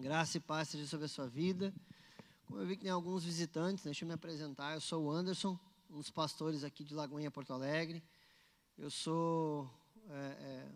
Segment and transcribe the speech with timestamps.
[0.00, 1.74] Graça e paz seja sobre a sua vida.
[2.46, 4.72] Como eu vi que tem alguns visitantes, deixa eu me apresentar.
[4.72, 5.58] Eu sou o Anderson,
[5.90, 8.02] um dos pastores aqui de Lagoinha, Porto Alegre.
[8.78, 9.70] Eu sou,
[10.08, 10.68] é, é,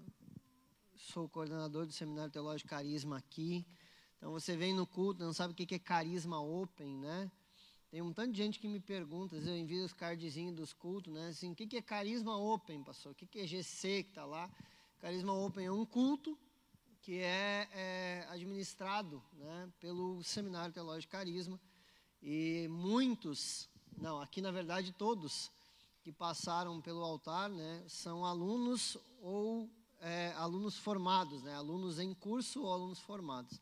[0.95, 3.65] sou coordenador do Seminário Teológico Carisma aqui.
[4.19, 7.31] Então você vem no culto, não sabe o que é carisma open, né?
[7.91, 10.75] Tem um tanto de gente que me pergunta, às vezes eu envio os cardzinhos dos
[10.75, 11.29] cultos, né?
[11.29, 13.13] Assim, o que é carisma open, pastor?
[13.13, 14.51] O que é GC que está lá?
[15.01, 16.39] Carisma open é um culto
[17.05, 21.61] que é, é administrado né, pelo Seminário Teológico Carisma.
[22.23, 23.69] E muitos,
[23.99, 25.53] não, aqui na verdade todos,
[26.01, 32.63] que passaram pelo altar né, são alunos ou é, alunos formados, né, alunos em curso
[32.63, 33.61] ou alunos formados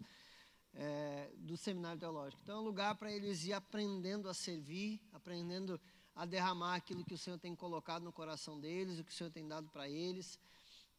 [0.75, 2.41] é, do Seminário Teológico.
[2.45, 5.81] Então é um lugar para eles ir aprendendo a servir, aprendendo
[6.15, 9.31] a derramar aquilo que o Senhor tem colocado no coração deles, o que o Senhor
[9.31, 10.39] tem dado para eles.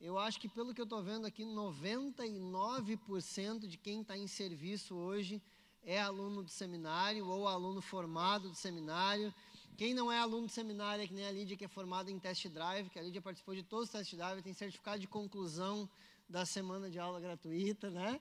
[0.06, 4.94] Eu acho que, pelo que eu estou vendo aqui, 99% de quem está em serviço
[4.94, 5.42] hoje
[5.82, 9.34] é aluno do seminário ou aluno formado do seminário.
[9.78, 12.20] Quem não é aluno do seminário é que nem a Lídia, que é formada em
[12.20, 15.90] test drive, que a Lídia participou de todos os test drive, tem certificado de conclusão
[16.28, 18.20] da semana de aula gratuita, né?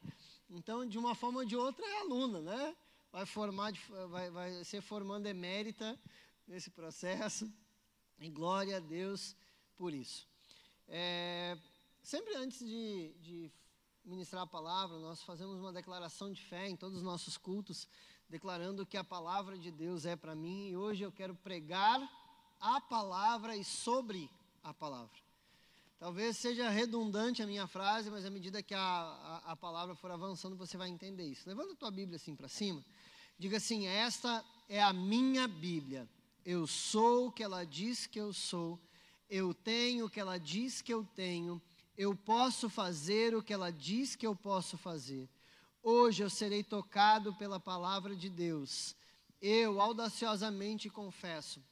[0.48, 2.76] Então, de uma forma ou de outra, é aluna, né?
[3.10, 3.72] Vai, formar,
[4.08, 5.98] vai, vai ser formando emérita
[6.46, 7.52] nesse processo.
[8.20, 9.34] E glória a Deus
[9.76, 10.28] por isso.
[10.86, 11.58] É,
[12.02, 13.52] Sempre antes de, de
[14.04, 17.86] ministrar a palavra, nós fazemos uma declaração de fé em todos os nossos cultos,
[18.28, 22.00] declarando que a palavra de Deus é para mim e hoje eu quero pregar
[22.60, 24.28] a palavra e sobre
[24.64, 25.16] a palavra.
[25.96, 30.10] Talvez seja redundante a minha frase, mas à medida que a, a, a palavra for
[30.10, 31.48] avançando, você vai entender isso.
[31.48, 32.84] Levanta a tua Bíblia assim para cima.
[33.38, 36.08] Diga assim: Esta é a minha Bíblia.
[36.44, 38.80] Eu sou o que ela diz que eu sou.
[39.30, 41.62] Eu tenho o que ela diz que eu tenho
[42.02, 45.28] eu posso fazer o que ela diz que eu posso fazer.
[45.82, 48.96] Hoje eu serei tocado pela palavra de Deus.
[49.40, 51.62] Eu audaciosamente confesso,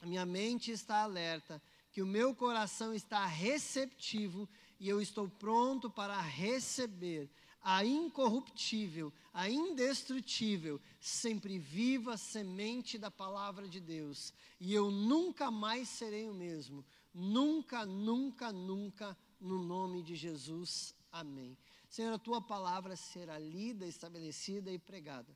[0.00, 4.48] a minha mente está alerta, que o meu coração está receptivo
[4.78, 7.28] e eu estou pronto para receber
[7.60, 14.34] a incorruptível, a indestrutível, sempre viva semente da palavra de Deus.
[14.60, 16.84] E eu nunca mais serei o mesmo.
[17.14, 20.94] Nunca, nunca, nunca no nome de Jesus.
[21.12, 21.56] Amém.
[21.88, 25.28] Senhor, a tua palavra será lida, estabelecida e pregada.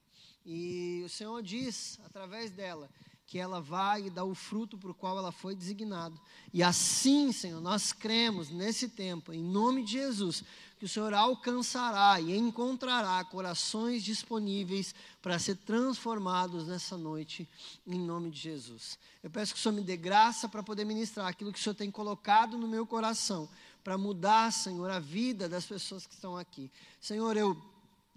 [0.44, 2.88] E o Senhor diz, através dela,
[3.26, 6.18] que ela vai dar o fruto para o qual ela foi designada.
[6.52, 10.42] E assim, Senhor, nós cremos nesse tempo, em nome de Jesus,
[10.78, 17.46] que o Senhor alcançará e encontrará corações disponíveis para ser transformados nessa noite,
[17.86, 18.98] em nome de Jesus.
[19.22, 21.74] Eu peço que o Senhor me dê graça para poder ministrar aquilo que o Senhor
[21.74, 23.48] tem colocado no meu coração
[23.82, 26.70] para mudar, Senhor, a vida das pessoas que estão aqui.
[27.00, 27.56] Senhor, eu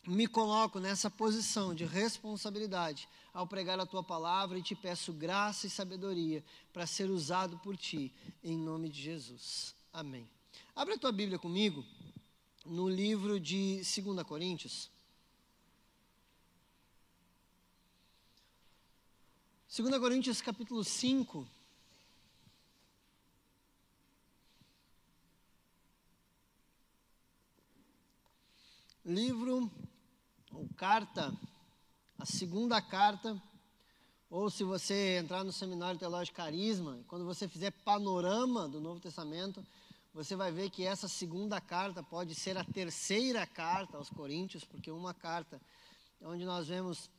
[0.08, 5.68] me coloco nessa posição de responsabilidade ao pregar a tua palavra e te peço graça
[5.68, 8.12] e sabedoria para ser usado por ti,
[8.44, 9.76] em nome de Jesus.
[9.94, 10.28] Amém.
[10.76, 11.86] Abre a tua Bíblia comigo
[12.66, 14.90] no livro de 2 Coríntios.
[19.76, 21.48] 2 Coríntios capítulo 5.
[29.06, 29.72] Livro
[30.54, 31.34] ou carta,
[32.20, 33.42] a segunda carta,
[34.30, 39.66] ou se você entrar no seminário teológico Carisma, quando você fizer panorama do Novo Testamento,
[40.14, 44.92] você vai ver que essa segunda carta pode ser a terceira carta aos Coríntios, porque
[44.92, 45.60] uma carta
[46.22, 47.10] onde nós vemos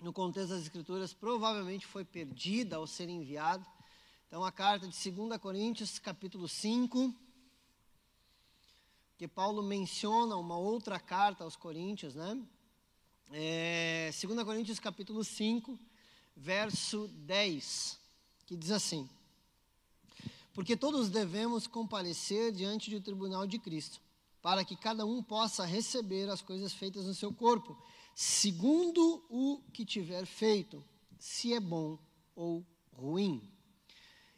[0.00, 3.64] no contexto das Escrituras provavelmente foi perdida ao ser enviado.
[4.26, 7.14] Então a carta de 2 Coríntios, capítulo 5,
[9.20, 12.40] que Paulo menciona uma outra carta aos Coríntios, né?
[13.30, 15.78] É, 2 Coríntios capítulo 5,
[16.34, 18.00] verso 10,
[18.46, 19.06] que diz assim:
[20.54, 24.00] Porque todos devemos comparecer diante do tribunal de Cristo,
[24.40, 27.76] para que cada um possa receber as coisas feitas no seu corpo,
[28.14, 30.82] segundo o que tiver feito,
[31.18, 31.98] se é bom
[32.34, 33.46] ou ruim.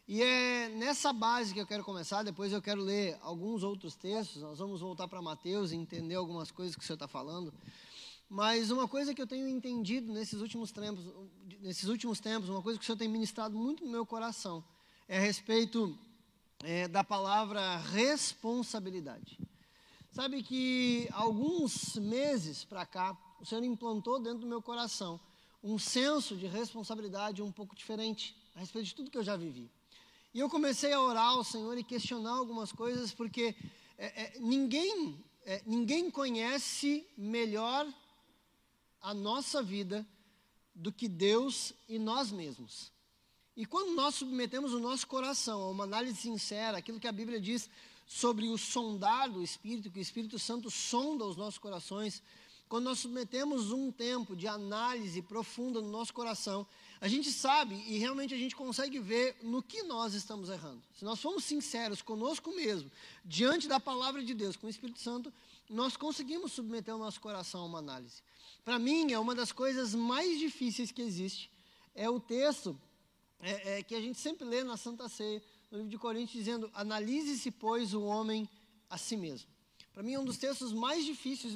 [0.05, 4.41] E é nessa base que eu quero começar, depois eu quero ler alguns outros textos,
[4.41, 7.53] nós vamos voltar para Mateus e entender algumas coisas que o senhor está falando.
[8.29, 11.05] Mas uma coisa que eu tenho entendido nesses últimos tempos,
[11.61, 14.61] nesses últimos tempos, uma coisa que o senhor tem ministrado muito no meu coração,
[15.07, 15.97] é a respeito
[16.63, 19.39] é, da palavra responsabilidade.
[20.11, 25.19] Sabe que alguns meses para cá, o Senhor implantou dentro do meu coração
[25.63, 29.71] um senso de responsabilidade um pouco diferente a respeito de tudo que eu já vivi.
[30.33, 33.55] E eu comecei a orar ao Senhor e questionar algumas coisas, porque
[33.97, 37.87] é, é, ninguém, é, ninguém conhece melhor
[38.99, 40.03] a nossa vida
[40.73, 42.91] do que Deus e nós mesmos.
[43.55, 47.39] E quando nós submetemos o nosso coração a uma análise sincera, aquilo que a Bíblia
[47.39, 47.69] diz
[48.07, 52.23] sobre o sondar do Espírito, que o Espírito Santo sonda os nossos corações,
[52.67, 56.65] quando nós submetemos um tempo de análise profunda no nosso coração,
[57.03, 60.81] a gente sabe e realmente a gente consegue ver no que nós estamos errando.
[60.97, 62.89] Se nós formos sinceros conosco mesmo,
[63.25, 65.31] diante da palavra de Deus, com o Espírito Santo,
[65.69, 68.23] nós conseguimos submeter o nosso coração a uma análise.
[68.63, 71.51] Para mim, é uma das coisas mais difíceis que existe,
[71.93, 72.79] é o texto
[73.41, 76.71] é, é, que a gente sempre lê na Santa Ceia, no livro de Coríntios, dizendo:
[76.73, 78.47] Analise-se, pois, o homem
[78.89, 79.49] a si mesmo.
[79.93, 81.53] Para mim, é um dos textos mais difíceis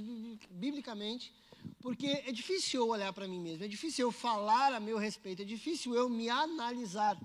[0.50, 1.34] biblicamente,
[1.82, 5.42] porque é difícil eu olhar para mim mesmo, é difícil eu falar a meu respeito,
[5.42, 7.20] é difícil eu me analisar.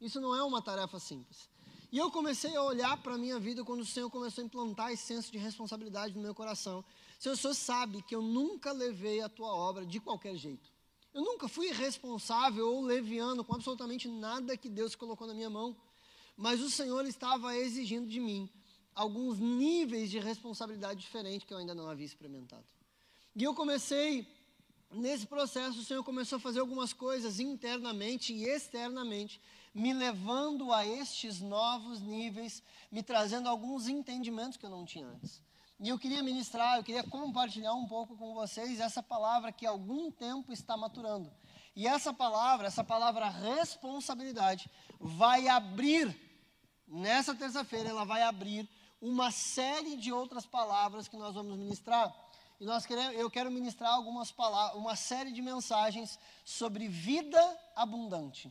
[0.00, 1.48] Isso não é uma tarefa simples.
[1.90, 4.90] E eu comecei a olhar para a minha vida quando o Senhor começou a implantar
[4.90, 6.84] esse senso de responsabilidade no meu coração.
[7.20, 10.68] Senhor, o Senhor sabe que eu nunca levei a tua obra de qualquer jeito.
[11.14, 15.76] Eu nunca fui responsável ou leviano com absolutamente nada que Deus colocou na minha mão.
[16.36, 18.50] Mas o Senhor estava exigindo de mim
[18.92, 22.64] alguns níveis de responsabilidade diferentes que eu ainda não havia experimentado.
[23.36, 24.26] E eu comecei,
[24.92, 29.40] nesse processo, o Senhor começou a fazer algumas coisas internamente e externamente,
[29.74, 35.42] me levando a estes novos níveis, me trazendo alguns entendimentos que eu não tinha antes.
[35.80, 40.12] E eu queria ministrar, eu queria compartilhar um pouco com vocês essa palavra que algum
[40.12, 41.32] tempo está maturando.
[41.74, 44.70] E essa palavra, essa palavra responsabilidade,
[45.00, 46.16] vai abrir,
[46.86, 48.68] nessa terça-feira, ela vai abrir
[49.00, 52.14] uma série de outras palavras que nós vamos ministrar.
[52.64, 57.38] E nós queremos, eu quero ministrar algumas palavras, uma série de mensagens sobre vida
[57.76, 58.50] abundante.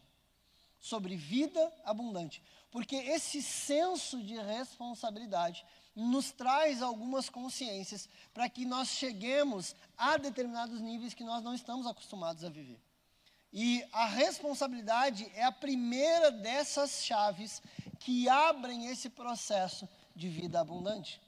[0.80, 2.40] Sobre vida abundante.
[2.70, 5.66] Porque esse senso de responsabilidade
[5.96, 11.88] nos traz algumas consciências para que nós cheguemos a determinados níveis que nós não estamos
[11.88, 12.80] acostumados a viver.
[13.52, 17.64] E a responsabilidade é a primeira dessas chaves
[18.00, 21.20] que abrem esse processo de vida abundante.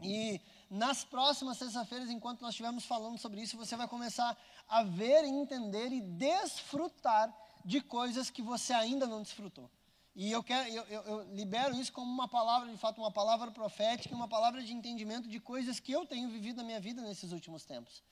[0.00, 0.40] E
[0.74, 4.36] nas próximas sextas-feiras, enquanto nós estivermos falando sobre isso, você vai começar
[4.68, 7.32] a ver, entender e desfrutar
[7.64, 9.70] de coisas que você ainda não desfrutou.
[10.16, 13.52] E eu, quero, eu, eu, eu, libero isso como uma palavra, de fato, uma palavra
[13.52, 17.30] profética, uma palavra de entendimento de coisas que eu tenho vivido na minha vida nesses
[17.30, 18.02] últimos tempos.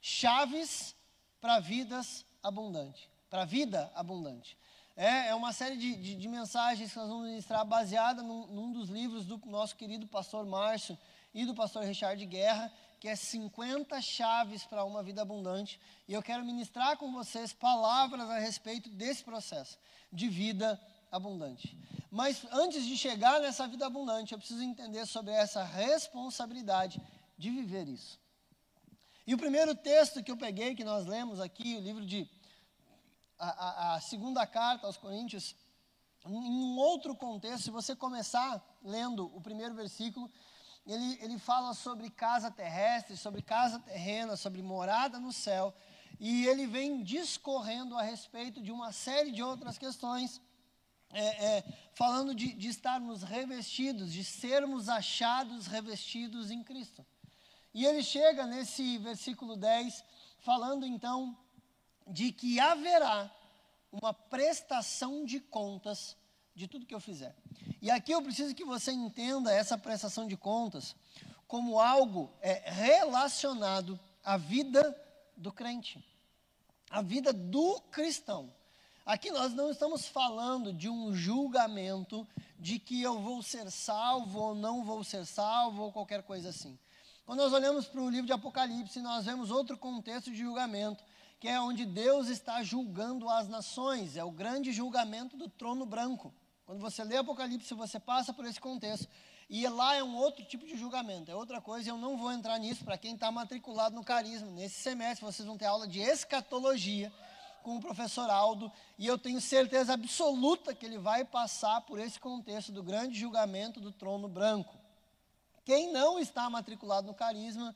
[0.00, 0.94] Chaves
[1.40, 4.56] para vidas abundantes, para vida abundante.
[4.96, 8.72] É, é uma série de, de, de, mensagens que nós vamos ministrar baseada num, num,
[8.72, 10.96] dos livros do nosso querido pastor Márcio
[11.36, 15.78] e do pastor Richard Guerra, que é 50 chaves para uma vida abundante.
[16.08, 19.78] E eu quero ministrar com vocês palavras a respeito desse processo
[20.10, 20.80] de vida
[21.12, 21.76] abundante.
[22.10, 26.98] Mas antes de chegar nessa vida abundante, eu preciso entender sobre essa responsabilidade
[27.36, 28.18] de viver isso.
[29.26, 32.26] E o primeiro texto que eu peguei, que nós lemos aqui, o livro de
[33.38, 35.54] a, a, a segunda carta aos Coríntios,
[36.24, 40.30] em um outro contexto, se você começar lendo o primeiro versículo,
[40.86, 45.74] ele, ele fala sobre casa terrestre, sobre casa terrena, sobre morada no céu,
[46.18, 50.40] e ele vem discorrendo a respeito de uma série de outras questões,
[51.12, 51.24] é,
[51.58, 57.04] é, falando de, de estarmos revestidos, de sermos achados revestidos em Cristo.
[57.74, 60.04] E ele chega nesse versículo 10,
[60.38, 61.36] falando então
[62.06, 63.30] de que haverá
[63.90, 66.16] uma prestação de contas
[66.56, 67.36] de tudo que eu fizer.
[67.82, 70.96] E aqui eu preciso que você entenda essa prestação de contas
[71.46, 74.98] como algo é, relacionado à vida
[75.36, 76.02] do crente,
[76.90, 78.52] à vida do cristão.
[79.04, 82.26] Aqui nós não estamos falando de um julgamento
[82.58, 86.76] de que eu vou ser salvo ou não vou ser salvo ou qualquer coisa assim.
[87.24, 91.04] Quando nós olhamos para o livro de Apocalipse, nós vemos outro contexto de julgamento
[91.38, 96.32] que é onde Deus está julgando as nações, é o grande julgamento do trono branco.
[96.66, 99.08] Quando você lê Apocalipse, você passa por esse contexto.
[99.48, 102.58] E lá é um outro tipo de julgamento, é outra coisa, eu não vou entrar
[102.58, 104.50] nisso para quem está matriculado no carisma.
[104.50, 107.12] Nesse semestre vocês vão ter aula de escatologia
[107.62, 112.18] com o professor Aldo, e eu tenho certeza absoluta que ele vai passar por esse
[112.18, 114.72] contexto do grande julgamento do trono branco.
[115.64, 117.74] Quem não está matriculado no carisma,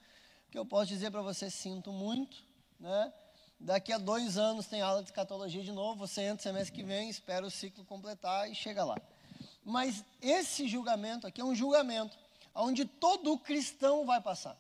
[0.49, 2.37] que eu posso dizer para você, sinto muito,
[2.79, 3.13] né?
[3.61, 7.11] Daqui a dois anos tem aula de escatologia de novo, você entra semestre que vem,
[7.11, 8.97] espera o ciclo completar e chega lá.
[9.63, 12.17] Mas esse julgamento aqui é um julgamento
[12.55, 14.57] onde todo cristão vai passar.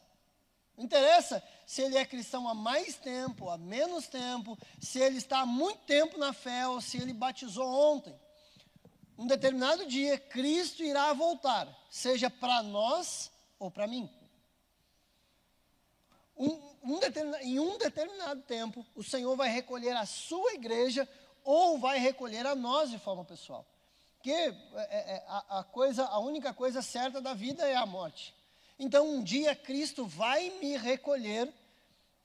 [0.77, 5.41] Não interessa se ele é cristão há mais tempo, há menos tempo, se ele está
[5.41, 8.15] há muito tempo na fé ou se ele batizou ontem.
[9.17, 14.11] Um determinado dia, Cristo irá voltar, seja para nós ou para mim
[16.41, 17.01] um, um,
[17.43, 21.07] em um determinado tempo, o Senhor vai recolher a sua igreja
[21.45, 23.67] ou vai recolher a nós de forma pessoal.
[24.17, 27.85] Porque é, é, é, a, a, coisa, a única coisa certa da vida é a
[27.85, 28.35] morte.
[28.79, 31.53] Então, um dia Cristo vai me recolher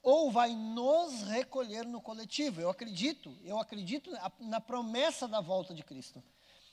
[0.02, 2.60] ou vai nos recolher no coletivo.
[2.60, 6.22] Eu acredito, eu acredito na promessa da volta de Cristo.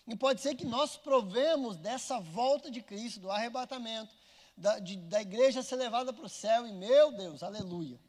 [0.08, 4.14] E pode ser que nós provemos dessa volta de Cristo, do arrebatamento,
[4.56, 8.00] da, de, da igreja ser levada para o céu, e meu Deus, aleluia.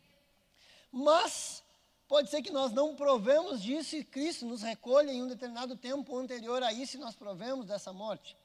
[0.91, 1.63] Mas
[2.07, 6.17] pode ser que nós não provemos disso e Cristo nos recolha em um determinado tempo
[6.17, 8.37] anterior a isso e nós provemos dessa morte.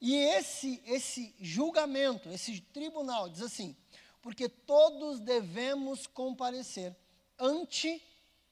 [0.00, 3.76] E esse, esse julgamento, esse tribunal, diz assim:
[4.20, 6.94] porque todos devemos comparecer
[7.38, 8.02] ante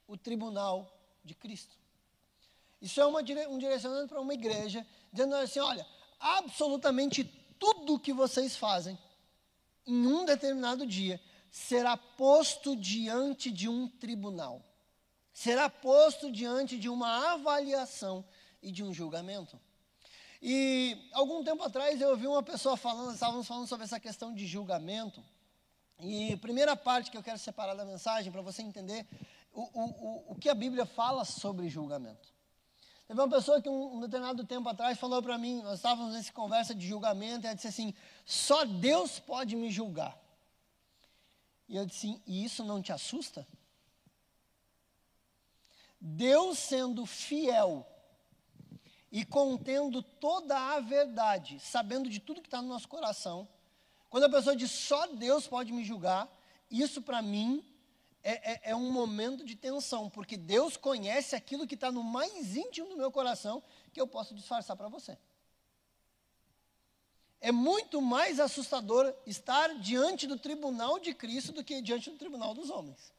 [0.07, 0.91] o tribunal
[1.25, 1.77] de Cristo.
[2.81, 5.87] Isso é uma, um direcionamento para uma igreja, dizendo assim: olha,
[6.19, 7.25] absolutamente
[7.61, 8.99] tudo que vocês fazem
[9.87, 14.65] em um determinado dia será posto diante de um tribunal,
[15.33, 18.25] será posto diante de uma avaliação
[18.63, 19.61] e de um julgamento.
[20.43, 24.47] E algum tempo atrás eu ouvi uma pessoa falando, estávamos falando sobre essa questão de
[24.47, 25.23] julgamento.
[25.99, 29.07] E a primeira parte que eu quero separar da mensagem para você entender
[29.53, 32.33] o, o, o, o que a Bíblia fala sobre julgamento.
[33.11, 36.73] Teve uma pessoa que um, determinado tempo atrás falou para mim, nós estávamos nessa conversa
[36.73, 37.93] de julgamento, e ela disse assim:
[38.25, 40.17] só Deus pode me julgar.
[41.69, 43.45] E eu disse: e isso não te assusta?
[46.01, 47.85] Deus sendo fiel
[49.11, 53.49] e contendo toda a verdade, sabendo de tudo que está no nosso coração,
[54.09, 56.29] quando a pessoa diz só Deus pode me julgar,
[56.71, 57.65] isso para mim
[58.23, 62.55] é, é, é, um momento de tensão, porque Deus conhece aquilo que está no mais
[62.57, 63.63] íntimo do meu coração
[63.93, 65.17] que eu posso disfarçar para você.
[67.41, 72.53] É muito mais assustador estar diante do tribunal de Cristo do que diante do tribunal
[72.53, 73.13] dos homens.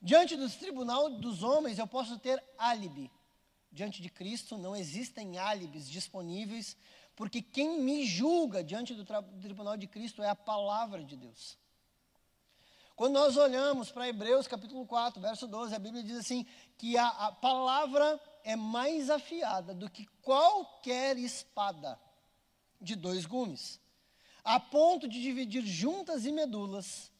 [0.00, 3.10] Diante do tribunal dos homens eu posso ter álibi.
[3.70, 6.76] Diante de Cristo não existem álibis disponíveis,
[7.14, 11.58] porque quem me julga diante do, do tribunal de Cristo é a palavra de Deus.
[13.00, 16.44] Quando nós olhamos para Hebreus capítulo 4, verso 12, a Bíblia diz assim:
[16.76, 21.98] que a, a palavra é mais afiada do que qualquer espada
[22.78, 23.80] de dois gumes,
[24.44, 27.10] a ponto de dividir juntas e medulas,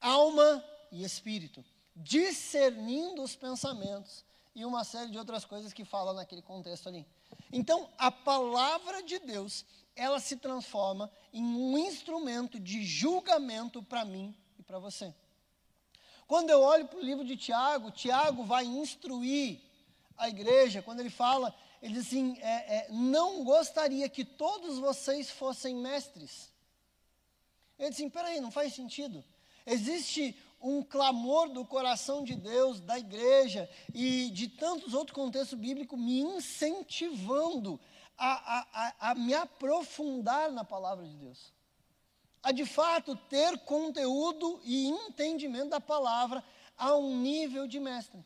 [0.00, 1.64] alma e espírito,
[1.96, 7.04] discernindo os pensamentos e uma série de outras coisas que falam naquele contexto ali.
[7.52, 9.64] Então, a palavra de Deus,
[9.96, 14.32] ela se transforma em um instrumento de julgamento para mim
[14.68, 15.14] para você.
[16.26, 19.62] Quando eu olho para o livro de Tiago, Tiago vai instruir
[20.14, 25.30] a igreja, quando ele fala, ele diz assim: é, é, não gostaria que todos vocês
[25.30, 26.52] fossem mestres.
[27.78, 29.24] Ele diz assim: peraí, não faz sentido.
[29.64, 35.98] Existe um clamor do coração de Deus, da igreja e de tantos outros contextos bíblicos
[35.98, 37.80] me incentivando
[38.18, 41.57] a, a, a, a me aprofundar na palavra de Deus
[42.48, 46.42] a de fato ter conteúdo e entendimento da palavra
[46.78, 48.24] a um nível de mestre.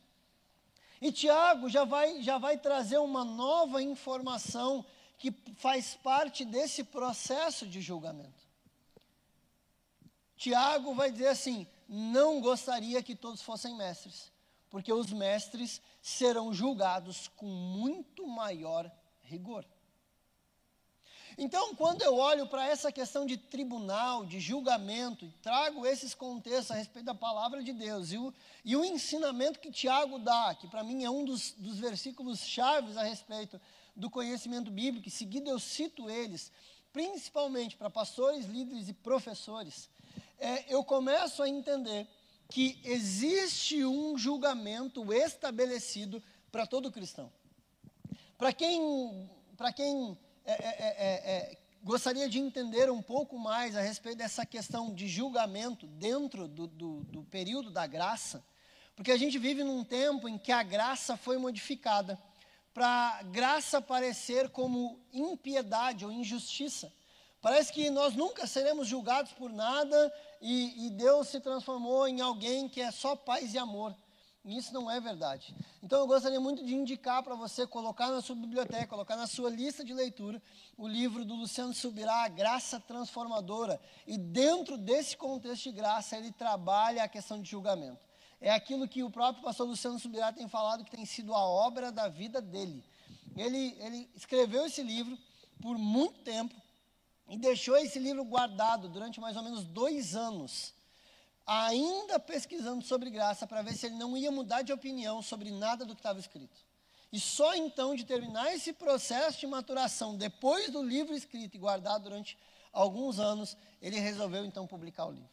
[1.01, 4.85] E Tiago já vai, já vai trazer uma nova informação
[5.17, 8.47] que faz parte desse processo de julgamento.
[10.37, 14.31] Tiago vai dizer assim: não gostaria que todos fossem mestres,
[14.69, 18.89] porque os mestres serão julgados com muito maior
[19.21, 19.65] rigor.
[21.37, 26.71] Então, quando eu olho para essa questão de tribunal, de julgamento, e trago esses contextos
[26.71, 30.67] a respeito da palavra de Deus e o, e o ensinamento que Tiago dá, que
[30.67, 33.59] para mim é um dos, dos versículos chaves a respeito
[33.95, 36.51] do conhecimento bíblico, e seguido eu cito eles,
[36.91, 39.89] principalmente para pastores, líderes e professores,
[40.39, 42.07] é, eu começo a entender
[42.49, 46.21] que existe um julgamento estabelecido
[46.51, 47.31] para todo cristão.
[48.37, 53.75] Para quem, para quem é é, é, é, é, gostaria de entender um pouco mais
[53.75, 58.43] a respeito dessa questão de julgamento dentro do, do, do período da graça,
[58.95, 62.19] porque a gente vive num tempo em que a graça foi modificada
[62.73, 66.91] para graça parecer como impiedade ou injustiça.
[67.41, 72.67] Parece que nós nunca seremos julgados por nada e, e Deus se transformou em alguém
[72.67, 73.95] que é só paz e amor.
[74.45, 75.55] E isso não é verdade.
[75.81, 79.49] Então eu gostaria muito de indicar para você colocar na sua biblioteca, colocar na sua
[79.49, 80.41] lista de leitura
[80.77, 83.79] o livro do Luciano Subirá, Graça Transformadora.
[84.05, 88.05] E dentro desse contexto de graça, ele trabalha a questão de julgamento.
[88.41, 91.89] É aquilo que o próprio pastor Luciano Subirá tem falado que tem sido a obra
[91.89, 92.83] da vida dele.
[93.37, 95.17] Ele, ele escreveu esse livro
[95.61, 96.53] por muito tempo
[97.29, 100.73] e deixou esse livro guardado durante mais ou menos dois anos
[101.45, 105.85] ainda pesquisando sobre graça para ver se ele não ia mudar de opinião sobre nada
[105.85, 106.57] do que estava escrito.
[107.11, 112.03] E só então de terminar esse processo de maturação, depois do livro escrito e guardado
[112.03, 112.37] durante
[112.71, 115.29] alguns anos, ele resolveu então publicar o livro.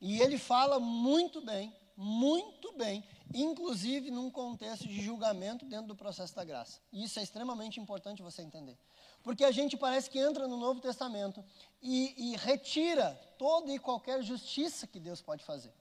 [0.00, 3.02] E ele fala muito bem, muito bem,
[3.34, 6.80] inclusive num contexto de julgamento dentro do processo da graça.
[6.92, 8.78] E isso é extremamente importante você entender.
[9.24, 11.44] Porque a gente parece que entra no Novo Testamento
[11.82, 15.72] e, e retira toda e qualquer justiça que Deus pode fazer.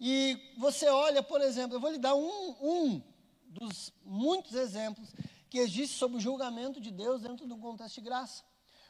[0.00, 3.02] E você olha, por exemplo, eu vou lhe dar um, um
[3.46, 5.12] dos muitos exemplos
[5.50, 8.44] que existe sobre o julgamento de Deus dentro do contexto de graça.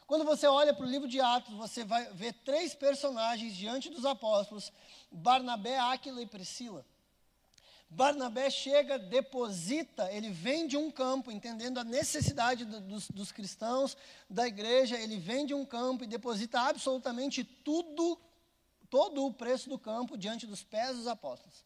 [0.05, 4.05] Quando você olha para o livro de Atos, você vai ver três personagens diante dos
[4.05, 4.71] apóstolos:
[5.11, 6.85] Barnabé, Áquila e Priscila.
[7.89, 13.97] Barnabé chega, deposita, ele vem de um campo, entendendo a necessidade do, dos, dos cristãos,
[14.29, 18.19] da igreja, ele vem de um campo e deposita absolutamente tudo,
[18.91, 21.63] todo o preço do campo diante dos pés dos apóstolos.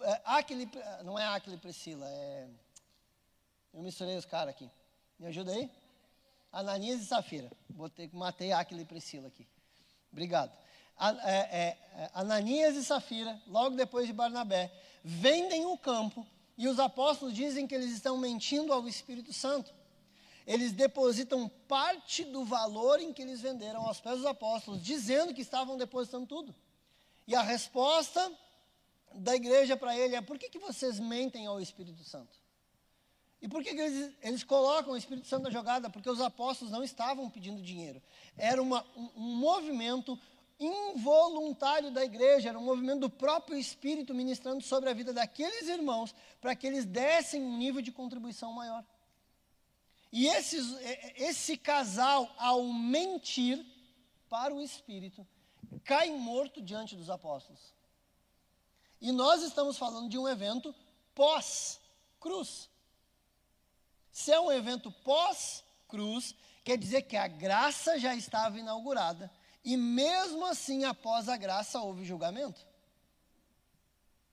[0.00, 0.70] É, Aquile,
[1.04, 2.48] não é Aquile Priscila, é.
[3.74, 4.70] Eu misturei os caras aqui.
[5.18, 5.70] Me ajuda aí?
[6.50, 7.50] Ananias e Safira.
[7.68, 9.46] Botei, matei Aquile e Priscila aqui.
[10.10, 10.61] Obrigado.
[10.98, 14.72] É, é, é, Ananias e Safira, logo depois de Barnabé,
[15.02, 19.72] vendem o campo e os apóstolos dizem que eles estão mentindo ao Espírito Santo.
[20.46, 25.40] Eles depositam parte do valor em que eles venderam aos pés dos apóstolos, dizendo que
[25.40, 26.54] estavam depositando tudo.
[27.26, 28.32] E a resposta
[29.14, 32.42] da igreja para ele é: por que, que vocês mentem ao Espírito Santo?
[33.40, 35.90] E por que, que eles, eles, colocam o Espírito Santo na jogada?
[35.90, 38.00] Porque os apóstolos não estavam pedindo dinheiro.
[38.36, 40.18] Era uma, um, um movimento
[40.64, 46.14] involuntário da igreja, era um movimento do próprio Espírito ministrando sobre a vida daqueles irmãos,
[46.40, 48.84] para que eles dessem um nível de contribuição maior.
[50.12, 50.76] E esses,
[51.16, 53.64] esse casal, ao mentir
[54.28, 55.26] para o Espírito,
[55.84, 57.72] cai morto diante dos apóstolos.
[59.00, 60.74] E nós estamos falando de um evento
[61.14, 62.68] pós-cruz.
[64.12, 69.30] Se é um evento pós-cruz, quer dizer que a graça já estava inaugurada.
[69.64, 72.66] E mesmo assim, após a graça, houve julgamento.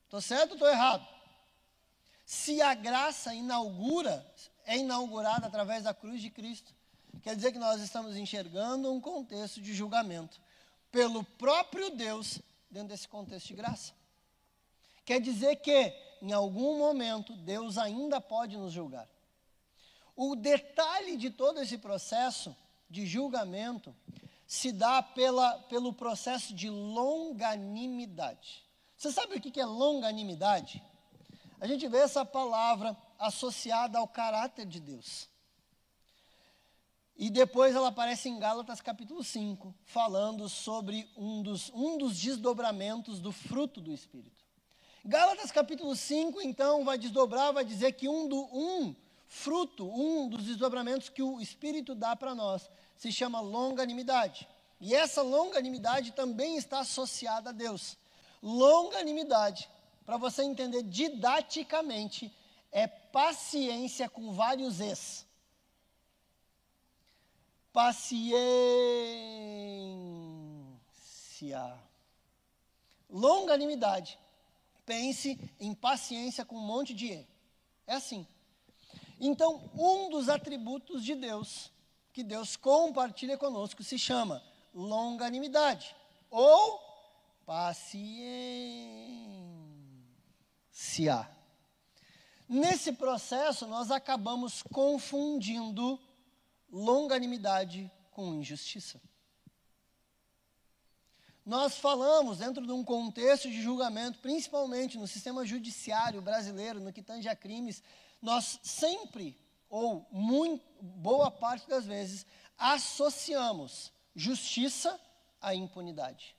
[0.05, 1.07] Estou certo ou estou errado?
[2.25, 4.25] Se a graça inaugura,
[4.65, 6.73] é inaugurada através da cruz de Cristo,
[7.21, 10.39] quer dizer que nós estamos enxergando um contexto de julgamento
[10.91, 12.39] pelo próprio Deus
[12.69, 13.93] dentro desse contexto de graça.
[15.05, 19.07] Quer dizer que, em algum momento, Deus ainda pode nos julgar.
[20.15, 22.55] O detalhe de todo esse processo
[22.89, 23.95] de julgamento
[24.49, 28.67] se dá pela, pelo processo de longanimidade.
[28.97, 30.81] Você sabe o que é longanimidade?
[31.61, 35.29] A gente vê essa palavra associada ao caráter de Deus.
[37.15, 43.19] E depois ela aparece em Gálatas capítulo 5, falando sobre um dos, um dos desdobramentos
[43.19, 44.43] do fruto do Espírito.
[45.05, 48.95] Gálatas capítulo 5, então, vai desdobrar, vai dizer que um, do, um
[49.27, 52.67] fruto, um dos desdobramentos que o Espírito dá para nós,
[52.99, 54.47] se chama longanimidade.
[54.79, 57.97] E essa longanimidade também está associada a Deus.
[58.43, 59.69] Longanimidade,
[60.05, 62.31] para você entender didaticamente,
[62.71, 65.25] é paciência com vários es.
[67.71, 68.29] Paciência.
[73.09, 74.19] Longanimidade
[74.85, 77.27] pense em paciência com um monte de E.
[77.87, 78.27] É assim.
[79.21, 81.71] Então, um dos atributos de Deus,
[82.11, 84.43] que Deus compartilha conosco, se chama
[84.73, 85.95] longanimidade
[86.29, 86.79] ou
[87.45, 87.89] paciência.
[92.47, 95.99] Nesse processo, nós acabamos confundindo
[96.71, 98.99] longanimidade com injustiça.
[101.45, 107.01] Nós falamos dentro de um contexto de julgamento, principalmente no sistema judiciário brasileiro, no que
[107.01, 107.81] tange a crimes,
[108.21, 109.35] nós sempre,
[109.69, 112.25] ou muito, boa parte das vezes,
[112.57, 114.99] associamos justiça
[115.41, 116.35] à impunidade.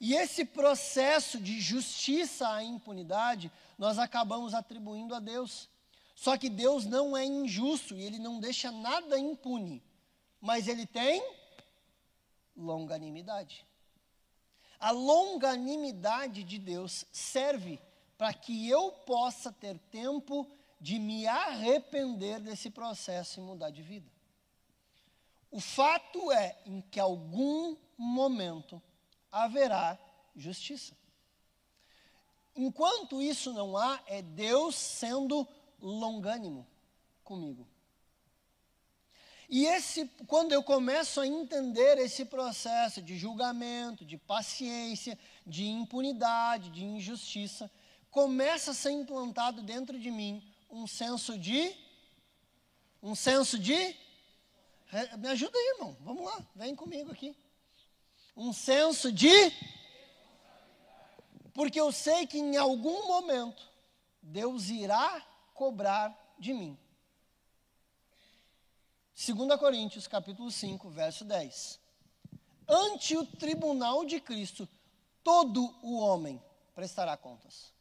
[0.00, 5.68] E esse processo de justiça à impunidade, nós acabamos atribuindo a Deus.
[6.14, 9.82] Só que Deus não é injusto e ele não deixa nada impune,
[10.40, 11.22] mas ele tem
[12.56, 13.64] longanimidade.
[14.78, 17.80] A longanimidade de Deus serve
[18.16, 20.46] para que eu possa ter tempo
[20.80, 24.10] de me arrepender desse processo e mudar de vida.
[25.50, 28.80] O fato é em que algum momento
[29.32, 29.98] haverá
[30.36, 30.96] justiça.
[32.54, 35.46] Enquanto isso não há, é Deus sendo
[35.80, 36.66] longânimo
[37.24, 37.66] comigo.
[39.48, 46.68] E esse, quando eu começo a entender esse processo de julgamento, de paciência, de impunidade,
[46.68, 47.70] de injustiça,
[48.10, 51.74] começa a ser implantado dentro de mim um senso de
[53.02, 53.96] um senso de
[55.18, 55.96] me ajuda aí, irmão.
[56.00, 57.36] Vamos lá, vem comigo aqui.
[58.36, 59.30] Um senso de
[61.52, 63.68] porque eu sei que em algum momento
[64.22, 65.20] Deus irá
[65.54, 66.78] cobrar de mim.
[69.16, 71.80] 2 Coríntios, capítulo 5, verso 10.
[72.68, 74.68] Ante o tribunal de Cristo,
[75.24, 76.40] todo o homem
[76.74, 77.72] prestará contas.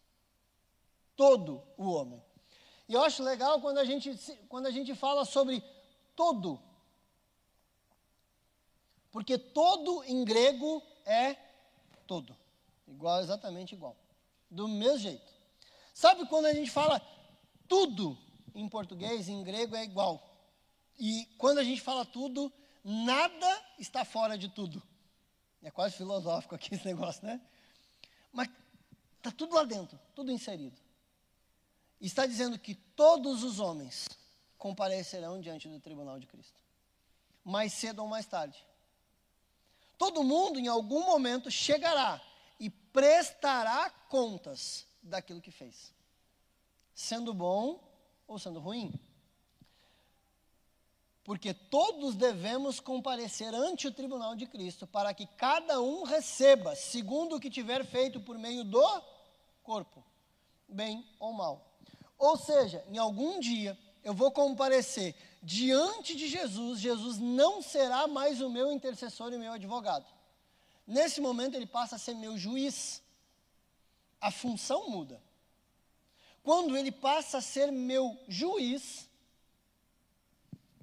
[1.16, 2.24] Todo o homem.
[2.88, 4.16] E eu acho legal quando a gente,
[4.48, 5.62] quando a gente fala sobre
[6.16, 6.60] todo.
[9.12, 11.36] Porque todo em grego é
[12.06, 12.36] todo.
[12.88, 13.96] Igual, exatamente igual.
[14.50, 15.34] Do mesmo jeito.
[15.94, 17.02] Sabe quando a gente fala
[17.68, 18.18] tudo
[18.56, 20.24] em português, em grego é igual.
[20.98, 22.52] E quando a gente fala tudo,
[22.84, 24.82] nada está fora de tudo.
[25.62, 27.42] É quase filosófico aqui esse negócio, né?
[28.32, 28.50] Mas
[29.18, 30.80] está tudo lá dentro, tudo inserido.
[32.00, 34.08] Está dizendo que todos os homens
[34.58, 36.60] comparecerão diante do tribunal de Cristo.
[37.44, 38.64] Mais cedo ou mais tarde.
[39.98, 42.22] Todo mundo, em algum momento, chegará
[42.60, 45.94] e prestará contas daquilo que fez,
[46.94, 47.84] sendo bom
[48.28, 48.94] ou sendo ruim.
[51.24, 57.36] Porque todos devemos comparecer ante o tribunal de Cristo, para que cada um receba, segundo
[57.36, 59.04] o que tiver feito por meio do
[59.64, 60.04] corpo,
[60.68, 61.77] bem ou mal.
[62.18, 68.42] Ou seja, em algum dia eu vou comparecer diante de Jesus, Jesus não será mais
[68.42, 70.06] o meu intercessor e meu advogado.
[70.86, 73.04] Nesse momento ele passa a ser meu juiz.
[74.20, 75.22] A função muda.
[76.42, 79.08] Quando ele passa a ser meu juiz,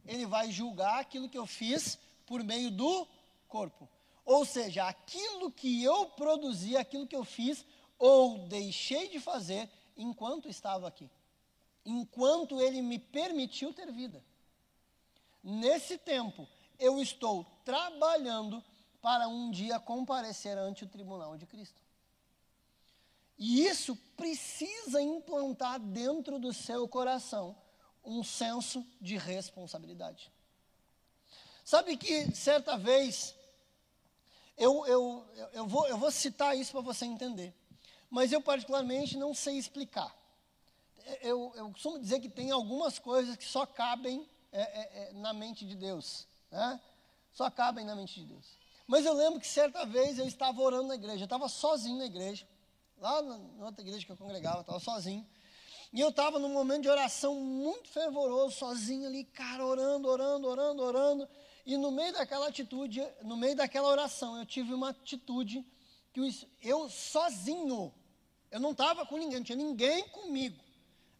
[0.07, 3.09] ele vai julgar aquilo que eu fiz por meio do
[3.49, 3.89] corpo.
[4.25, 7.65] Ou seja, aquilo que eu produzi, aquilo que eu fiz
[7.99, 11.11] ou deixei de fazer enquanto estava aqui.
[11.85, 14.25] Enquanto ele me permitiu ter vida.
[15.43, 18.65] Nesse tempo, eu estou trabalhando
[19.03, 21.79] para um dia comparecer ante o tribunal de Cristo.
[23.37, 27.57] E isso precisa implantar dentro do seu coração
[28.05, 30.31] um senso de responsabilidade.
[31.65, 33.35] Sabe que certa vez,
[34.57, 37.55] eu, eu, eu, vou, eu vou citar isso para você entender,
[38.11, 40.15] mas eu particularmente não sei explicar.
[41.21, 45.33] Eu, eu costumo dizer que tem algumas coisas que só cabem é, é, é, na
[45.33, 46.81] mente de Deus, né?
[47.33, 48.57] só cabem na mente de Deus.
[48.87, 52.07] Mas eu lembro que certa vez eu estava orando na igreja, eu estava sozinho na
[52.07, 52.47] igreja,
[52.99, 55.27] lá na, outra igreja que eu congregava, estava sozinho.
[55.93, 60.83] E eu estava num momento de oração muito fervoroso, sozinho ali, cara, orando, orando, orando,
[60.83, 61.29] orando.
[61.65, 65.65] E no meio daquela atitude, no meio daquela oração, eu tive uma atitude
[66.13, 67.93] que eu sozinho,
[68.51, 70.64] eu não estava com ninguém, não tinha ninguém comigo,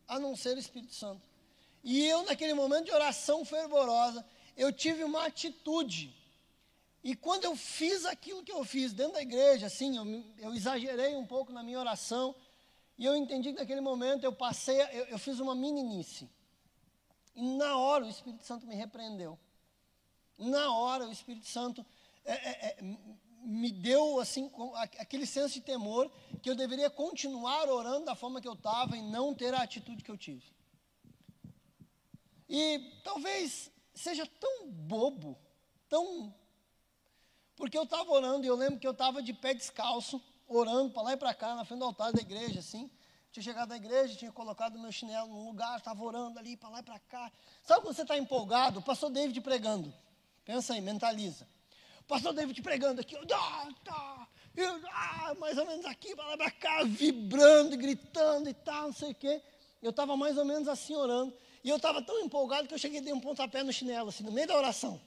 [0.07, 1.23] a não ser o Espírito Santo.
[1.83, 4.25] E eu, naquele momento de oração fervorosa,
[4.57, 6.15] eu tive uma atitude.
[7.03, 11.15] E quando eu fiz aquilo que eu fiz dentro da igreja, assim, eu, eu exagerei
[11.15, 12.35] um pouco na minha oração,
[12.97, 16.31] e eu entendi que naquele momento eu passei, eu, eu fiz uma meninice.
[17.35, 19.39] E na hora o Espírito Santo me repreendeu.
[20.39, 21.85] Na hora o Espírito Santo
[22.25, 22.77] é, é, é,
[23.45, 24.51] me deu assim
[24.99, 26.11] aquele senso de temor
[26.43, 30.03] que eu deveria continuar orando da forma que eu estava e não ter a atitude
[30.03, 30.45] que eu tive.
[32.49, 35.39] E talvez seja tão bobo,
[35.89, 36.35] tão.
[37.57, 41.03] Porque eu estava orando e eu lembro que eu estava de pé descalço orando para
[41.03, 42.91] lá e para cá, na frente do altar da igreja, assim.
[43.33, 46.79] Tinha chegado da igreja, tinha colocado meu chinelo num lugar, estava orando ali, para lá
[46.81, 47.33] e para cá.
[47.63, 48.79] Sabe quando você está empolgado?
[48.79, 49.93] O pastor David pregando.
[50.45, 51.49] Pensa aí, mentaliza.
[52.07, 56.85] Pastor David pregando aqui, ah, tá, eu, ah, mais ou menos aqui, lá para cá,
[56.85, 59.43] vibrando, gritando e tal, não sei o quê.
[59.83, 61.37] Eu estava mais ou menos assim orando.
[61.63, 64.23] E eu estava tão empolgado que eu cheguei e dei um pontapé no chinelo, assim,
[64.23, 65.01] no meio da oração.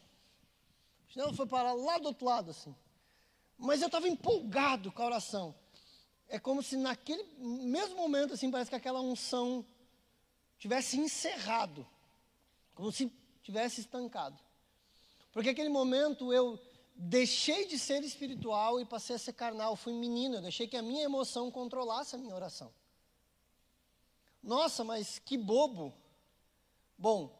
[1.07, 2.75] O chinelo foi parar lá do outro lado, assim.
[3.57, 5.55] Mas eu estava empolgado com a oração.
[6.27, 9.65] É como se naquele mesmo momento, assim, parece que aquela unção
[10.59, 11.87] tivesse encerrado.
[12.75, 14.37] Como se tivesse estancado.
[15.31, 16.59] Porque aquele momento eu
[16.97, 19.75] deixei de ser espiritual e passei a ser carnal.
[19.75, 22.73] Fui menino, eu deixei que a minha emoção controlasse a minha oração.
[24.41, 25.93] Nossa, mas que bobo.
[26.97, 27.31] Bom,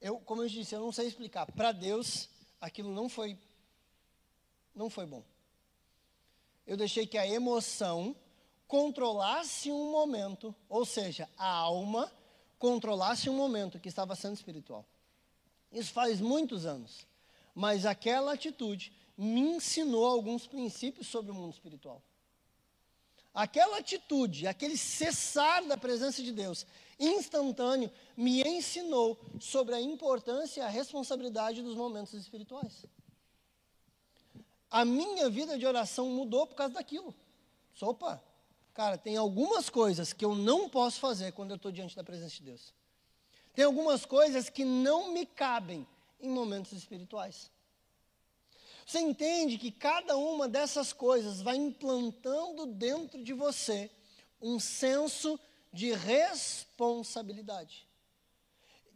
[0.00, 1.50] eu, como eu disse, eu não sei explicar.
[1.52, 2.28] Para Deus,
[2.60, 3.38] aquilo não foi,
[4.74, 5.24] não foi bom
[6.66, 8.14] eu deixei que a emoção
[8.66, 12.10] controlasse um momento, ou seja, a alma
[12.58, 14.86] controlasse um momento que estava sendo espiritual.
[15.70, 17.06] Isso faz muitos anos.
[17.54, 22.02] Mas aquela atitude me ensinou alguns princípios sobre o mundo espiritual.
[23.34, 26.66] Aquela atitude, aquele cessar da presença de Deus,
[26.98, 32.84] instantâneo, me ensinou sobre a importância e a responsabilidade dos momentos espirituais.
[34.70, 37.14] A minha vida de oração mudou por causa daquilo.
[37.80, 38.22] Opa,
[38.74, 42.36] cara, tem algumas coisas que eu não posso fazer quando eu estou diante da presença
[42.36, 42.74] de Deus.
[43.54, 45.86] Tem algumas coisas que não me cabem
[46.22, 47.50] em momentos espirituais.
[48.86, 53.90] Você entende que cada uma dessas coisas vai implantando dentro de você
[54.40, 55.38] um senso
[55.72, 57.86] de responsabilidade.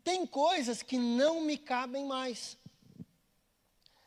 [0.02, 2.56] Tem coisas que não me cabem mais.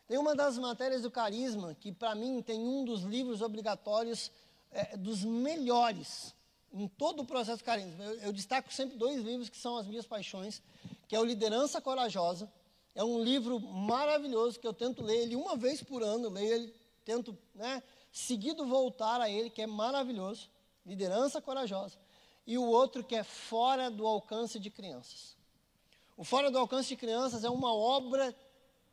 [0.08, 4.32] Tem uma das matérias do carisma que, para mim, tem um dos livros obrigatórios
[4.72, 6.34] é, dos melhores
[6.72, 8.04] em todo o processo carisma.
[8.04, 10.62] Eu, eu destaco sempre dois livros que são as minhas paixões,
[11.08, 12.52] que é o Liderança Corajosa
[12.96, 16.76] é um livro maravilhoso que eu tento ler ele uma vez por ano, leio ele,
[17.06, 20.50] tento, né, seguido voltar a ele, que é maravilhoso.
[20.86, 21.98] Liderança corajosa.
[22.46, 25.36] E o outro que é Fora do Alcance de Crianças.
[26.18, 28.36] O Fora do Alcance de Crianças é uma obra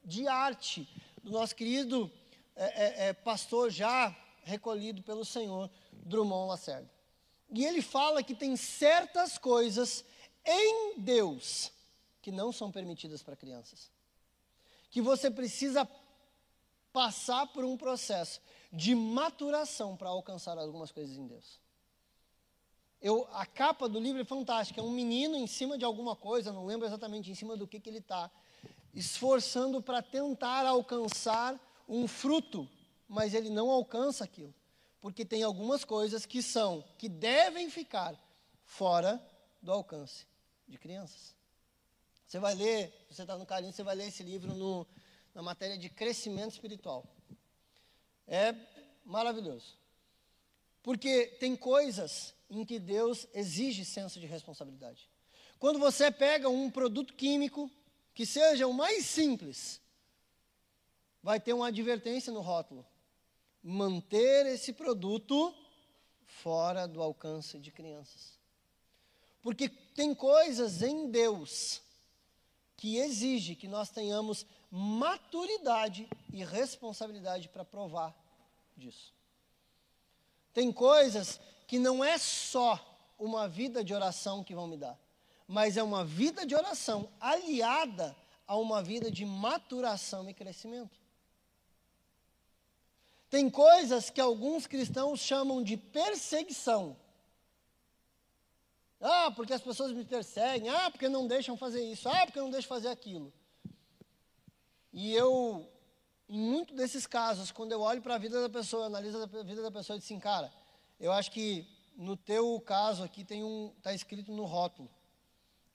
[0.04, 0.88] de arte
[1.22, 2.10] do nosso querido
[2.54, 6.90] é, é, é, pastor já recolhido pelo Senhor, Drummond Lacerda.
[7.50, 10.04] E ele fala que tem certas coisas
[10.44, 11.72] em Deus
[12.26, 13.88] que não são permitidas para crianças
[14.90, 15.88] que você precisa
[16.92, 18.40] passar por um processo
[18.72, 21.60] de maturação para alcançar algumas coisas em Deus.
[23.00, 26.52] Eu, a capa do livro é fantástica, é um menino em cima de alguma coisa,
[26.52, 28.28] não lembro exatamente em cima do que, que ele está,
[28.92, 32.68] esforçando para tentar alcançar um fruto,
[33.06, 34.52] mas ele não alcança aquilo,
[35.00, 38.20] porque tem algumas coisas que são, que devem ficar
[38.64, 39.24] fora
[39.62, 40.26] do alcance
[40.66, 41.35] de crianças.
[42.26, 44.86] Você vai ler, você está no carinho, você vai ler esse livro no,
[45.32, 47.06] na matéria de crescimento espiritual.
[48.26, 48.54] É
[49.04, 49.78] maravilhoso.
[50.82, 55.08] Porque tem coisas em que Deus exige senso de responsabilidade.
[55.58, 57.70] Quando você pega um produto químico,
[58.12, 59.80] que seja o mais simples,
[61.22, 62.84] vai ter uma advertência no rótulo.
[63.62, 65.54] Manter esse produto
[66.24, 68.36] fora do alcance de crianças.
[69.42, 71.82] Porque tem coisas em Deus
[72.76, 78.14] que exige que nós tenhamos maturidade e responsabilidade para provar
[78.76, 79.14] disso.
[80.52, 82.78] Tem coisas que não é só
[83.18, 84.98] uma vida de oração que vão me dar,
[85.48, 88.14] mas é uma vida de oração aliada
[88.46, 91.00] a uma vida de maturação e crescimento.
[93.28, 96.96] Tem coisas que alguns cristãos chamam de perseguição
[99.00, 100.68] ah, porque as pessoas me perseguem.
[100.68, 102.08] Ah, porque não deixam fazer isso.
[102.08, 103.32] Ah, porque não deixam fazer aquilo.
[104.92, 105.70] E eu,
[106.28, 109.62] em muito desses casos, quando eu olho para a vida da pessoa, analiso a vida
[109.62, 110.52] da pessoa e digo assim, cara,
[110.98, 114.88] eu acho que no teu caso aqui tem um, está escrito no rótulo,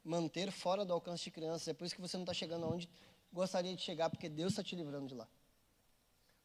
[0.04, 1.68] manter fora do alcance de crianças.
[1.68, 2.90] É por isso que você não está chegando aonde
[3.32, 5.28] gostaria de chegar, porque Deus está te livrando de lá.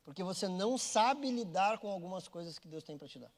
[0.05, 3.33] Porque você não sabe lidar com algumas coisas que Deus tem para te dar.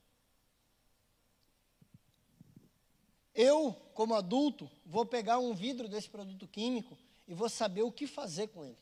[3.35, 8.07] Eu, como adulto, vou pegar um vidro desse produto químico e vou saber o que
[8.07, 8.79] fazer com ele.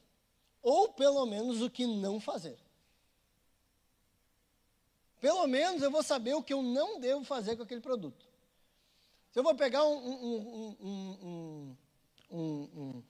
[0.63, 2.59] Ou pelo menos o que não fazer.
[5.21, 8.27] Pelo menos eu vou saber o que eu não devo fazer com aquele produto.
[9.33, 9.97] Se eu vou pegar um.
[9.97, 11.77] um, um,
[12.31, 13.03] um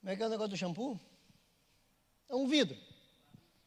[0.00, 0.98] como é que é o negócio do shampoo?
[2.28, 2.78] É um vidro.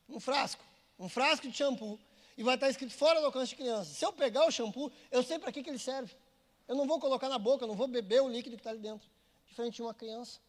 [0.07, 0.63] Um frasco.
[0.97, 1.99] Um frasco de shampoo
[2.37, 3.93] e vai estar escrito fora do alcance de criança.
[3.93, 6.15] Se eu pegar o shampoo, eu sei para que, que ele serve.
[6.67, 8.79] Eu não vou colocar na boca, eu não vou beber o líquido que está ali
[8.79, 9.07] dentro.
[9.45, 10.39] Diferente de uma criança,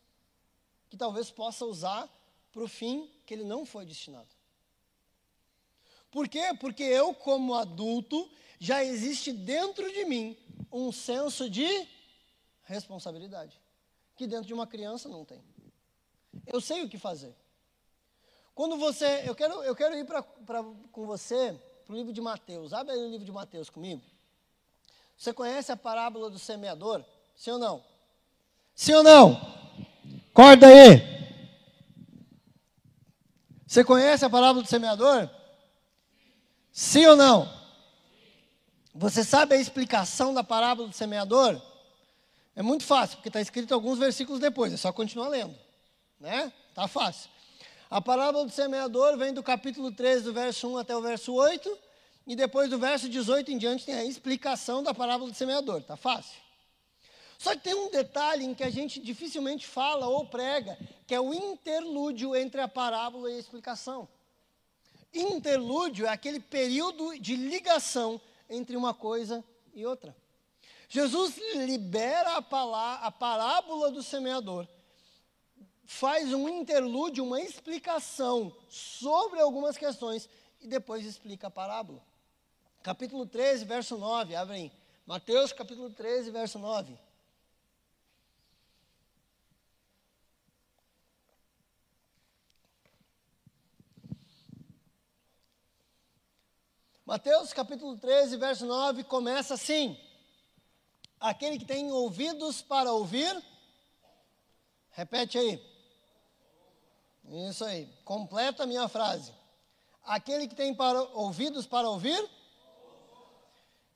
[0.89, 2.09] que talvez possa usar
[2.53, 4.29] para o fim que ele não foi destinado.
[6.11, 6.57] Por quê?
[6.61, 10.37] Porque eu, como adulto, já existe dentro de mim
[10.73, 11.67] um senso de
[12.63, 13.61] responsabilidade,
[14.17, 15.43] que dentro de uma criança não tem.
[16.47, 17.35] Eu sei o que fazer.
[18.55, 22.21] Quando você, eu quero, eu quero ir pra, pra, com você para o livro de
[22.21, 22.73] Mateus.
[22.73, 24.03] Abre aí o livro de Mateus comigo.
[25.17, 27.05] Você conhece a parábola do semeador?
[27.37, 27.85] Sim ou não?
[28.75, 29.41] Sim ou não?
[30.31, 31.15] Acorda aí.
[33.67, 35.29] Você conhece a parábola do semeador?
[36.73, 37.49] Sim ou não?
[38.95, 41.61] Você sabe a explicação da parábola do semeador?
[42.57, 45.57] É muito fácil, porque está escrito alguns versículos depois, é só continuar lendo.
[46.21, 46.53] Né?
[46.75, 47.29] Tá fácil.
[47.95, 51.79] A parábola do semeador vem do capítulo 13, do verso 1 até o verso 8,
[52.27, 55.81] e depois do verso 18 em diante tem a explicação da parábola do semeador.
[55.81, 56.37] Tá fácil?
[57.39, 60.77] Só que tem um detalhe em que a gente dificilmente fala ou prega,
[61.07, 64.09] que é o interlúdio entre a parábola e a explicação.
[65.15, 70.17] Interlúdio é aquele período de ligação entre uma coisa e outra.
[70.89, 74.67] Jesus libera a, a parábola do semeador,
[75.87, 80.29] faz um interlúdio, uma explicação sobre algumas questões
[80.61, 82.03] e depois explica a parábola.
[82.83, 84.73] Capítulo 13, verso 9, abrem.
[85.07, 86.99] Mateus capítulo 13, verso 9.
[97.07, 99.99] Mateus capítulo 13, verso 9 começa assim:
[101.21, 103.43] Aquele que tem ouvidos para ouvir,
[104.91, 105.74] repete aí.
[107.29, 109.33] Isso aí, completa a minha frase.
[110.05, 112.31] Aquele que tem para, ouvidos para ouvir,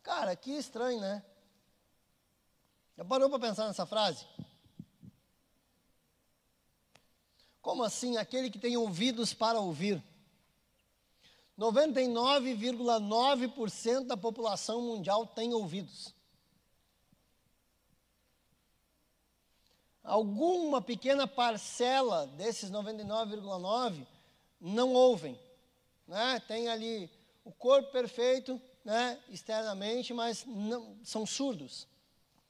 [0.03, 1.23] cara, que estranho, né?
[2.97, 4.27] Já parou para pensar nessa frase?
[7.61, 10.03] Como assim, aquele que tem ouvidos para ouvir?
[11.59, 16.15] 99,9% da população mundial tem ouvidos.
[20.09, 24.07] Alguma pequena parcela desses 99,9
[24.59, 25.39] não ouvem,
[26.07, 26.41] né?
[26.49, 27.11] Tem ali
[27.45, 31.87] o corpo perfeito, né, externamente, mas não são surdos.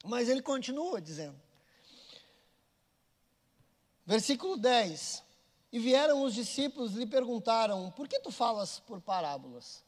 [0.05, 1.35] Mas ele continua dizendo.
[4.07, 5.25] Versículo 10.
[5.73, 9.83] E vieram os discípulos e lhe perguntaram: Por que tu falas por parábolas?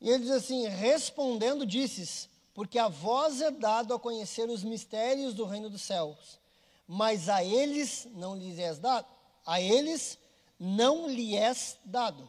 [0.00, 5.34] E ele diz assim: Respondendo, disses: Porque a vós é dado a conhecer os mistérios
[5.34, 6.40] do reino dos céus,
[6.86, 9.06] mas a eles não lhes és dado.
[9.46, 10.18] A eles
[10.58, 12.28] não lhe és dado.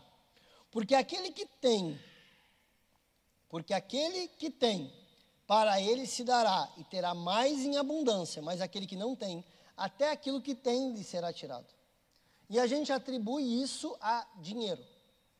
[0.71, 1.99] Porque aquele que tem,
[3.49, 4.93] porque aquele que tem,
[5.45, 9.43] para ele se dará e terá mais em abundância, mas aquele que não tem,
[9.75, 11.67] até aquilo que tem lhe será tirado.
[12.49, 14.81] E a gente atribui isso a dinheiro.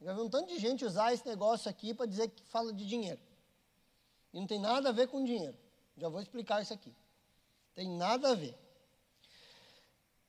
[0.01, 2.85] Já vi um tanto de gente usar esse negócio aqui para dizer que fala de
[2.85, 3.19] dinheiro.
[4.33, 5.57] E não tem nada a ver com dinheiro.
[5.97, 6.95] Já vou explicar isso aqui.
[7.73, 8.57] Tem nada a ver.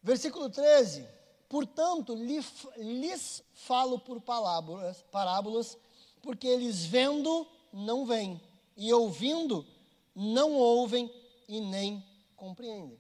[0.03, 1.07] Versículo 13.
[1.49, 5.77] Portanto, lhes falo por parábolas, parábolas,
[6.23, 8.41] porque eles vendo não veem,
[8.77, 9.67] e ouvindo
[10.15, 11.13] não ouvem
[11.49, 12.05] e nem
[12.37, 12.99] compreendem.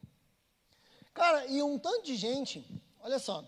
[1.14, 2.64] Cara, e um tanto de gente,
[3.00, 3.44] olha só,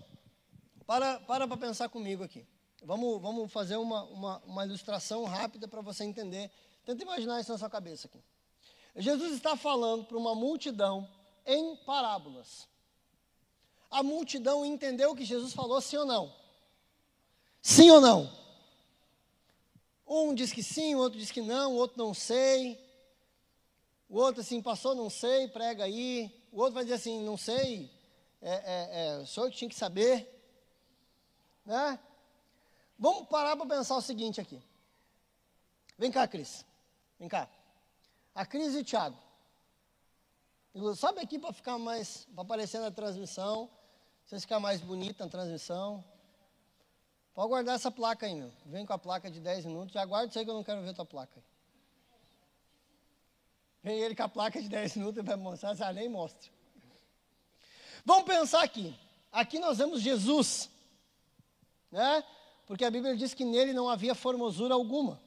[0.87, 2.47] para para para pensar comigo aqui.
[2.83, 6.51] Vamos, vamos fazer uma, uma, uma ilustração rápida para você entender.
[6.85, 8.23] Tenta imaginar isso na sua cabeça aqui.
[8.97, 11.09] Jesus está falando para uma multidão
[11.47, 12.69] em parábolas.
[13.91, 16.33] A multidão entendeu o que Jesus falou, sim ou não?
[17.63, 18.31] Sim ou não?
[20.07, 22.79] Um diz que sim, o outro diz que não, o outro não sei.
[24.09, 26.31] O outro assim, passou, não sei, prega aí.
[26.53, 27.91] O outro vai dizer assim, não sei,
[28.41, 30.31] é, é, é, sou eu que tinha que saber.
[31.65, 31.99] Né?
[32.99, 34.63] Vamos parar para pensar o seguinte aqui.
[35.99, 36.65] Vem cá, Cris.
[37.19, 37.49] Vem cá.
[38.35, 39.17] A Cris e o Thiago.
[40.97, 43.71] Sobe aqui para ficar mais, para aparecer na transmissão.
[44.25, 46.05] Vocês ficar mais bonita na transmissão.
[47.35, 48.53] Pode guardar essa placa aí, meu.
[48.67, 49.93] Vem com a placa de 10 minutos.
[49.93, 51.33] Já guarda isso aí que eu não quero ver tua placa.
[51.37, 51.45] Aí.
[53.83, 56.51] Vem ele com a placa de 10 minutos e vai mostrar, você nem mostra.
[58.05, 58.99] Vamos pensar aqui.
[59.31, 60.71] Aqui nós vemos Jesus,
[61.91, 62.25] né?
[62.67, 65.21] Porque a Bíblia diz que nele não havia formosura alguma.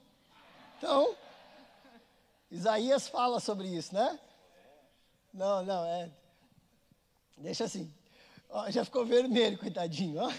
[0.78, 1.16] Então,
[2.50, 4.20] Isaías fala sobre isso, né?
[5.34, 6.12] Não, não, é.
[7.38, 7.94] Deixa assim.
[8.50, 10.34] Ó, já ficou vermelho, coitadinho, ó.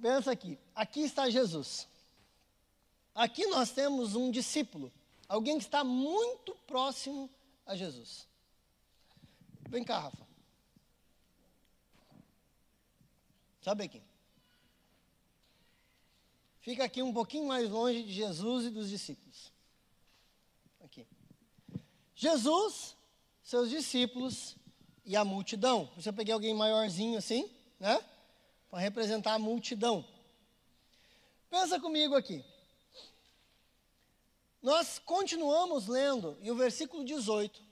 [0.00, 0.58] Pensa aqui.
[0.74, 1.88] Aqui está Jesus.
[3.14, 4.92] Aqui nós temos um discípulo
[5.28, 7.28] Alguém que está muito próximo
[7.66, 8.26] a Jesus.
[9.68, 10.26] Vem cá, Rafa.
[13.60, 14.02] Sabe aqui.
[16.68, 19.50] Fica aqui um pouquinho mais longe de Jesus e dos discípulos.
[20.84, 21.06] Aqui.
[22.14, 22.94] Jesus,
[23.42, 24.54] seus discípulos
[25.02, 25.90] e a multidão.
[25.96, 27.50] Você peguei alguém maiorzinho assim,
[27.80, 28.04] né?
[28.70, 30.06] Para representar a multidão.
[31.48, 32.44] Pensa comigo aqui.
[34.60, 37.62] Nós continuamos lendo, e o versículo 18,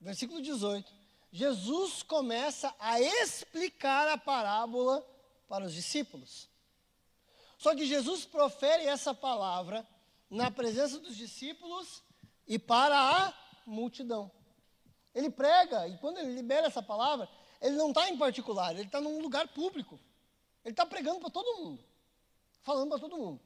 [0.00, 0.92] versículo 18,
[1.30, 5.00] Jesus começa a explicar a parábola
[5.48, 6.49] para os discípulos.
[7.60, 9.86] Só que Jesus profere essa palavra
[10.30, 12.02] na presença dos discípulos
[12.46, 13.34] e para a
[13.66, 14.32] multidão.
[15.14, 17.28] Ele prega, e quando ele libera essa palavra,
[17.60, 20.00] ele não está em particular, ele está num lugar público.
[20.64, 21.84] Ele está pregando para todo mundo,
[22.62, 23.42] falando para todo mundo.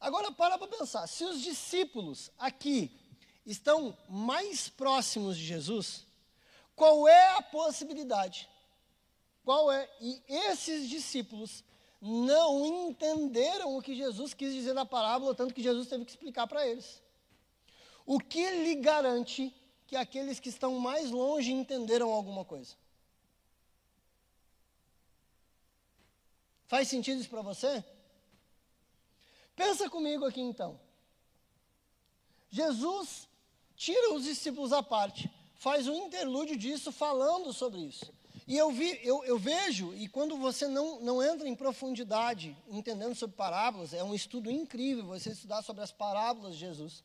[0.00, 3.00] Agora para para pensar, se os discípulos aqui
[3.46, 6.04] estão mais próximos de Jesus,
[6.74, 8.48] qual é a possibilidade?
[9.44, 9.88] Qual é?
[10.00, 11.62] E esses discípulos
[12.00, 16.46] não entenderam o que Jesus quis dizer na parábola, tanto que Jesus teve que explicar
[16.46, 17.02] para eles.
[18.04, 19.54] O que lhe garante
[19.86, 22.76] que aqueles que estão mais longe entenderam alguma coisa?
[26.66, 27.84] Faz sentido isso para você?
[29.54, 30.78] Pensa comigo aqui então.
[32.48, 33.28] Jesus
[33.74, 38.12] tira os discípulos à parte, faz um interlúdio disso falando sobre isso.
[38.46, 43.14] E eu, vi, eu, eu, vejo, e quando você não, não entra em profundidade entendendo
[43.14, 47.02] sobre parábolas, é um estudo incrível você estudar sobre as parábolas de Jesus.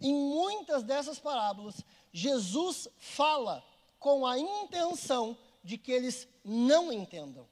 [0.00, 3.64] Em muitas dessas parábolas, Jesus fala
[4.00, 7.46] com a intenção de que eles não entendam.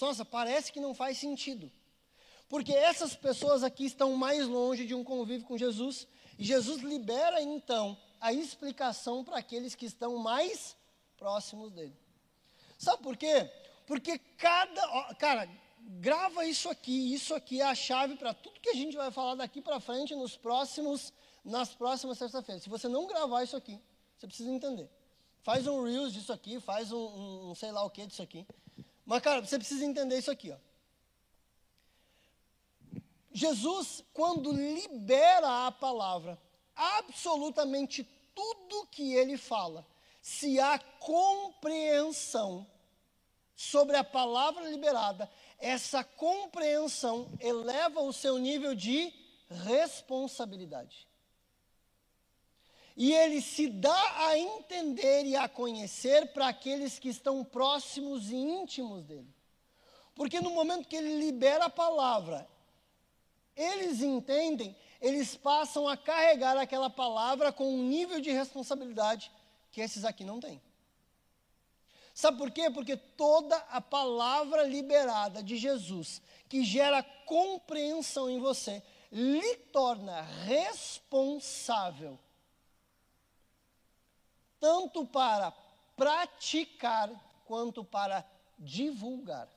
[0.00, 1.70] Nossa, parece que não faz sentido.
[2.48, 7.40] Porque essas pessoas aqui estão mais longe de um convívio com Jesus, e Jesus libera
[7.40, 10.76] então a explicação para aqueles que estão mais
[11.22, 11.96] próximos dele.
[12.76, 13.48] Sabe por quê?
[13.86, 15.14] Porque cada.
[15.14, 15.48] Cara,
[16.00, 19.36] grava isso aqui, isso aqui é a chave para tudo que a gente vai falar
[19.36, 21.12] daqui para frente nos próximos,
[21.44, 22.64] nas próximas sexta-feiras.
[22.64, 23.80] Se você não gravar isso aqui,
[24.16, 24.90] você precisa entender.
[25.42, 28.44] Faz um Reels disso aqui, faz um, um, um sei lá o que disso aqui.
[29.06, 30.56] Mas, cara, você precisa entender isso aqui, ó.
[33.32, 36.36] Jesus, quando libera a palavra,
[36.74, 38.02] absolutamente
[38.34, 39.86] tudo que ele fala,
[40.22, 42.64] se há compreensão
[43.56, 49.12] sobre a palavra liberada, essa compreensão eleva o seu nível de
[49.50, 51.08] responsabilidade.
[52.96, 58.36] E ele se dá a entender e a conhecer para aqueles que estão próximos e
[58.36, 59.34] íntimos dele.
[60.14, 62.46] Porque no momento que ele libera a palavra,
[63.56, 69.32] eles entendem, eles passam a carregar aquela palavra com um nível de responsabilidade
[69.72, 70.60] que esses aqui não têm.
[72.14, 72.70] Sabe por quê?
[72.70, 82.18] Porque toda a palavra liberada de Jesus, que gera compreensão em você, lhe torna responsável
[84.62, 85.52] tanto para
[85.96, 87.10] praticar
[87.44, 88.24] quanto para
[88.56, 89.48] divulgar.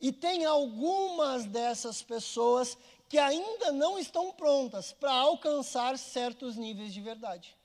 [0.00, 2.78] E tem algumas dessas pessoas
[3.08, 7.56] que ainda não estão prontas para alcançar certos níveis de verdade.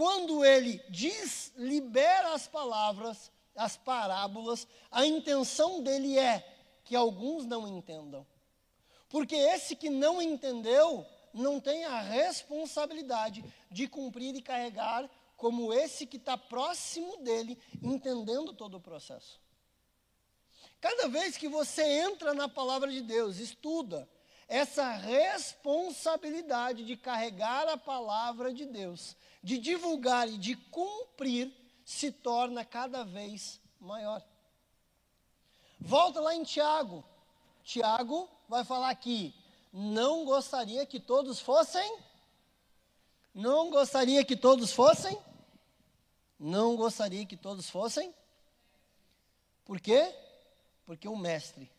[0.00, 6.42] Quando ele diz, libera as palavras, as parábolas, a intenção dele é
[6.84, 8.26] que alguns não entendam.
[9.10, 16.06] Porque esse que não entendeu, não tem a responsabilidade de cumprir e carregar como esse
[16.06, 19.38] que está próximo dele, entendendo todo o processo.
[20.80, 24.08] Cada vez que você entra na palavra de Deus, estuda,
[24.50, 32.64] essa responsabilidade de carregar a palavra de Deus, de divulgar e de cumprir, se torna
[32.64, 34.20] cada vez maior.
[35.78, 37.04] Volta lá em Tiago.
[37.62, 39.32] Tiago vai falar aqui:
[39.72, 41.98] não gostaria que todos fossem?
[43.32, 45.16] Não gostaria que todos fossem?
[46.36, 48.12] Não gostaria que todos fossem?
[49.64, 50.12] Por quê?
[50.84, 51.70] Porque o mestre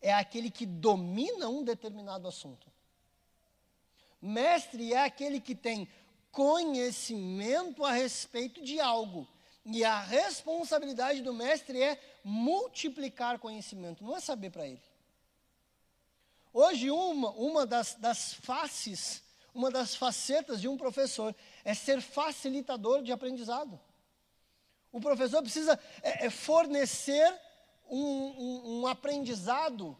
[0.00, 2.70] é aquele que domina um determinado assunto.
[4.20, 5.88] Mestre é aquele que tem
[6.30, 9.26] conhecimento a respeito de algo.
[9.64, 14.82] E a responsabilidade do mestre é multiplicar conhecimento, não é saber para ele.
[16.52, 19.22] Hoje, uma, uma das, das faces,
[19.54, 21.34] uma das facetas de um professor
[21.64, 23.78] é ser facilitador de aprendizado.
[24.90, 27.38] O professor precisa é, é fornecer
[27.88, 29.96] um, um, um aprendizado,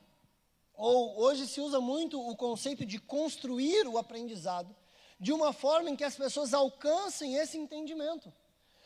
[0.75, 4.75] ou hoje se usa muito o conceito de construir o aprendizado,
[5.19, 8.33] de uma forma em que as pessoas alcancem esse entendimento.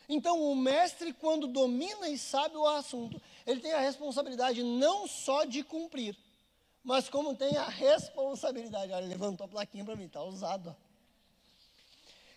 [0.09, 5.45] Então, o mestre, quando domina e sabe o assunto, ele tem a responsabilidade não só
[5.45, 6.17] de cumprir,
[6.83, 10.75] mas como tem a responsabilidade, olha, levantou a plaquinha para mim, está usado.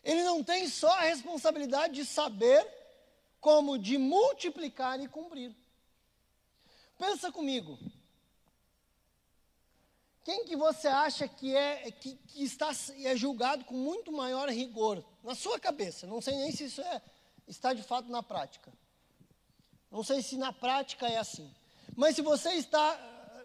[0.04, 2.64] Ele não tem só a responsabilidade de saber,
[3.40, 5.52] como de multiplicar e cumprir.
[6.98, 7.78] Pensa comigo.
[10.24, 12.70] Quem que você acha que é que, que está
[13.04, 16.06] é julgado com muito maior rigor na sua cabeça?
[16.06, 17.00] Não sei nem se isso é,
[17.46, 18.72] está de fato na prática.
[19.90, 21.48] Não sei se na prática é assim.
[21.94, 22.98] Mas se você está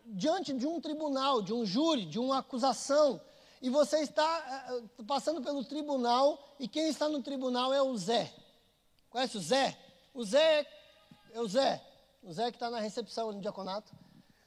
[0.08, 3.22] diante de um tribunal, de um júri, de uma acusação,
[3.62, 8.34] e você está uh, passando pelo tribunal, e quem está no tribunal é o Zé.
[9.10, 9.78] Conhece o Zé?
[10.14, 10.66] O Zé
[11.32, 11.90] é o Zé.
[12.22, 13.91] O Zé que está na recepção no diaconato.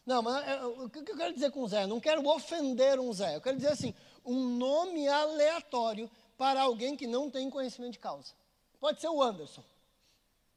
[0.07, 1.87] Não, mas é, o que eu quero dizer com Zé?
[1.87, 3.37] Não quero ofender um Zé.
[3.37, 3.95] Eu quero dizer assim,
[4.25, 8.33] um nome aleatório para alguém que não tem conhecimento de causa.
[8.79, 9.65] Pode ser o Anderson,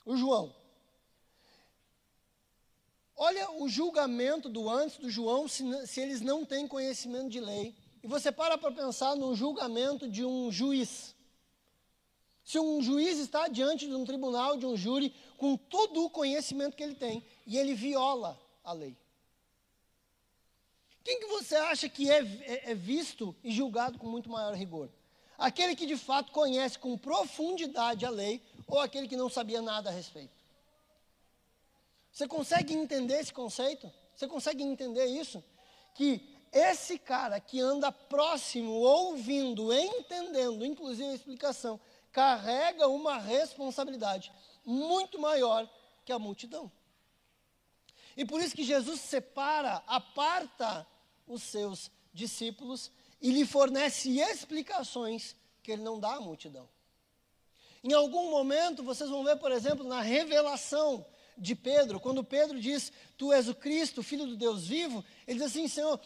[0.05, 0.53] o João.
[3.15, 7.76] Olha o julgamento do antes do João, se, se eles não têm conhecimento de lei.
[8.03, 11.15] E você para para pensar no julgamento de um juiz.
[12.48, 16.78] Se um juiz está diante de um tribunal, de um júri, com todo o conhecimento
[16.78, 18.95] que ele tem, e ele viola a lei.
[21.04, 24.89] Quem que você acha que é, é, é visto e julgado com muito maior rigor?
[25.38, 29.89] Aquele que de fato conhece com profundidade a lei ou aquele que não sabia nada
[29.89, 30.32] a respeito?
[32.14, 33.91] Você consegue entender esse conceito?
[34.16, 35.43] Você consegue entender isso?
[35.93, 41.78] Que esse cara que anda próximo, ouvindo, entendendo, inclusive a explicação,
[42.18, 44.32] carrega uma responsabilidade
[44.65, 45.70] muito maior
[46.03, 46.72] que a multidão.
[48.18, 50.88] E por isso que Jesus separa, aparta
[51.28, 52.91] os seus discípulos
[53.22, 56.68] e lhe fornece explicações que ele não dá à multidão.
[57.84, 61.05] Em algum momento, vocês vão ver, por exemplo, na revelação
[61.38, 65.49] de Pedro, quando Pedro diz: Tu és o Cristo, filho do Deus vivo, ele diz
[65.49, 66.01] assim: Senhor,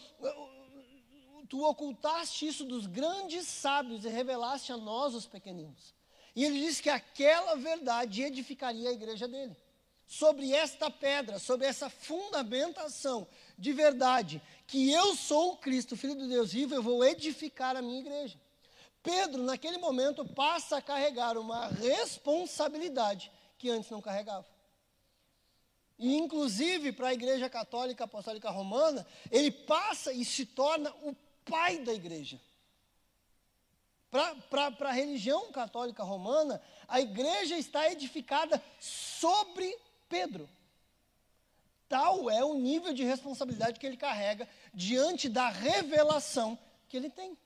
[1.48, 6.01] tu ocultaste isso dos grandes sábios e revelaste a nós, os pequeninos.
[6.36, 9.56] E ele diz que aquela verdade edificaria a igreja dele.
[10.08, 13.28] Sobre esta pedra, sobre essa fundamentação
[13.58, 17.82] de verdade, que eu sou o Cristo, filho do Deus vivo, eu vou edificar a
[17.82, 18.40] minha igreja.
[19.04, 24.46] Pedro, naquele momento, passa a carregar uma responsabilidade que antes não carregava.
[25.98, 31.16] E, inclusive, para a Igreja Católica Apostólica Romana, ele passa e se torna o
[31.46, 32.42] pai da igreja.
[34.12, 39.74] Para a religião católica romana, a igreja está edificada sobre
[40.10, 40.50] Pedro.
[41.88, 46.60] Tal é o nível de responsabilidade que ele carrega diante da revelação
[46.90, 47.38] que ele tem.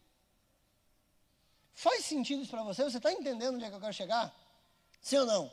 [1.76, 2.84] Faz sentido isso para você?
[2.84, 4.34] Você está entendendo onde é que eu quero chegar?
[5.02, 5.52] Sim ou não?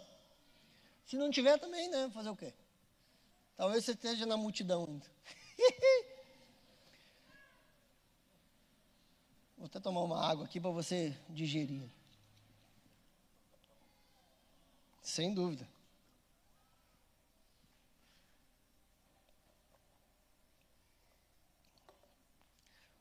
[1.04, 2.10] Se não tiver, também, né?
[2.14, 2.54] Fazer o quê?
[3.56, 5.06] Talvez você esteja na multidão ainda.
[9.62, 11.88] Vou até tomar uma água aqui para você digerir.
[15.00, 15.68] Sem dúvida.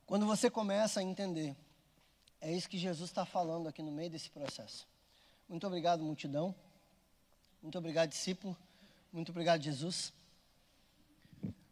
[0.06, 1.56] Quando você começa a entender,
[2.40, 4.86] é isso que Jesus está falando aqui no meio desse processo.
[5.48, 6.54] Muito obrigado, multidão.
[7.60, 8.56] Muito obrigado, discípulo.
[9.12, 10.12] Muito obrigado, Jesus.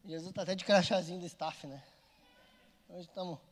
[0.05, 1.81] Jesus está até de crachazinho do staff, né?
[2.89, 3.50] Hoje estamos.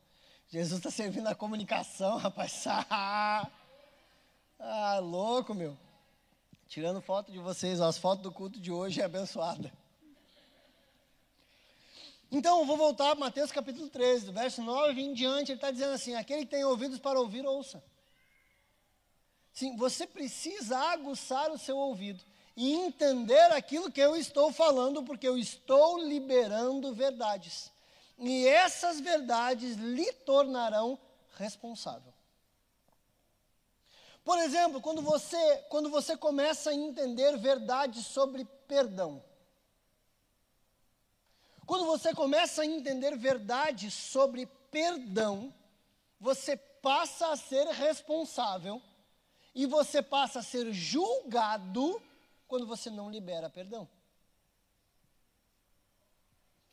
[0.49, 2.65] Jesus está servindo a comunicação, rapaz.
[2.89, 3.47] ah,
[4.99, 5.77] louco, meu.
[6.67, 9.71] Tirando foto de vocês, ó, as fotos do culto de hoje é abençoada.
[12.31, 15.69] Então, eu vou voltar para Mateus capítulo 13, do verso 9 em diante, ele está
[15.69, 17.83] dizendo assim: aquele que tem ouvidos para ouvir, ouça.
[19.53, 22.23] Sim, você precisa aguçar o seu ouvido
[22.55, 27.71] e entender aquilo que eu estou falando, porque eu estou liberando verdades.
[28.19, 30.99] E essas verdades lhe tornarão
[31.37, 32.13] responsável.
[34.23, 39.23] Por exemplo, quando você, quando você começa a entender verdades sobre perdão.
[41.65, 45.53] Quando você começa a entender verdades sobre perdão,
[46.19, 48.81] você passa a ser responsável
[49.55, 52.01] e você passa a ser julgado
[52.47, 53.87] quando você não libera perdão.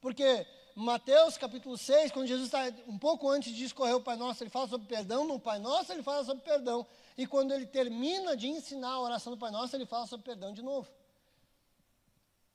[0.00, 0.46] Porque
[0.78, 4.50] Mateus capítulo 6, quando Jesus está um pouco antes de escorrer o Pai Nosso, ele
[4.50, 6.86] fala sobre perdão, no Pai Nosso ele fala sobre perdão.
[7.16, 10.52] E quando ele termina de ensinar a oração do Pai Nosso, ele fala sobre perdão
[10.52, 10.86] de novo.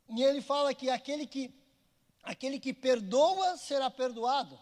[0.07, 1.51] E ele fala que aquele que,
[2.22, 4.55] aquele que perdoa será perdoado.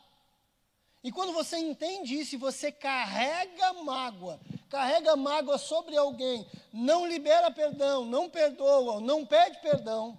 [1.04, 4.40] E quando você entende isso e você carrega mágoa,
[4.70, 10.18] carrega mágoa sobre alguém, não libera perdão, não perdoa, não pede perdão,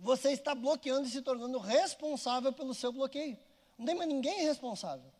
[0.00, 3.38] você está bloqueando e se tornando responsável pelo seu bloqueio.
[3.78, 5.10] Não tem mais ninguém responsável.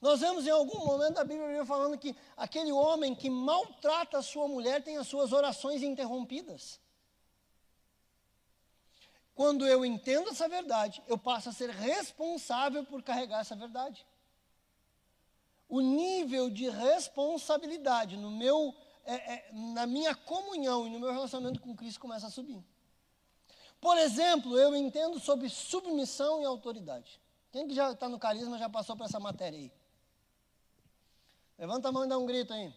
[0.00, 4.48] Nós vemos em algum momento da Bíblia falando que aquele homem que maltrata a sua
[4.48, 6.80] mulher tem as suas orações interrompidas.
[9.34, 14.04] Quando eu entendo essa verdade, eu passo a ser responsável por carregar essa verdade
[15.68, 21.60] o nível de responsabilidade no meu, é, é, na minha comunhão e no meu relacionamento
[21.60, 22.64] com Cristo começa a subir.
[23.80, 27.20] Por exemplo, eu entendo sobre submissão e autoridade.
[27.52, 29.72] Quem que já está no carisma já passou por essa matéria aí?
[31.58, 32.72] Levanta a mão e dá um grito aí.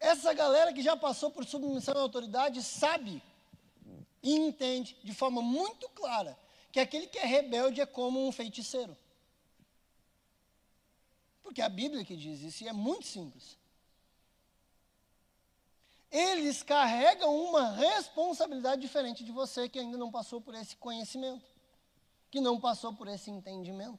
[0.00, 3.22] Essa galera que já passou por submissão e autoridade sabe
[4.22, 6.38] e entende de forma muito clara
[6.72, 8.96] que aquele que é rebelde é como um feiticeiro.
[11.42, 13.56] Porque é a Bíblia que diz isso, e é muito simples.
[16.14, 21.44] Eles carregam uma responsabilidade diferente de você que ainda não passou por esse conhecimento,
[22.30, 23.98] que não passou por esse entendimento.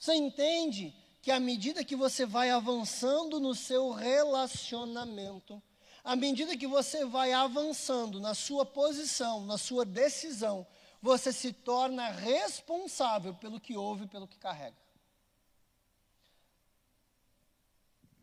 [0.00, 5.62] Você entende que à medida que você vai avançando no seu relacionamento,
[6.02, 10.66] à medida que você vai avançando na sua posição, na sua decisão,
[11.00, 14.76] você se torna responsável pelo que ouve e pelo que carrega.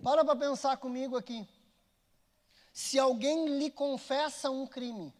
[0.04, 1.48] Para para pensar comigo aqui.
[2.78, 5.12] Se alguém lhe confessa um crime,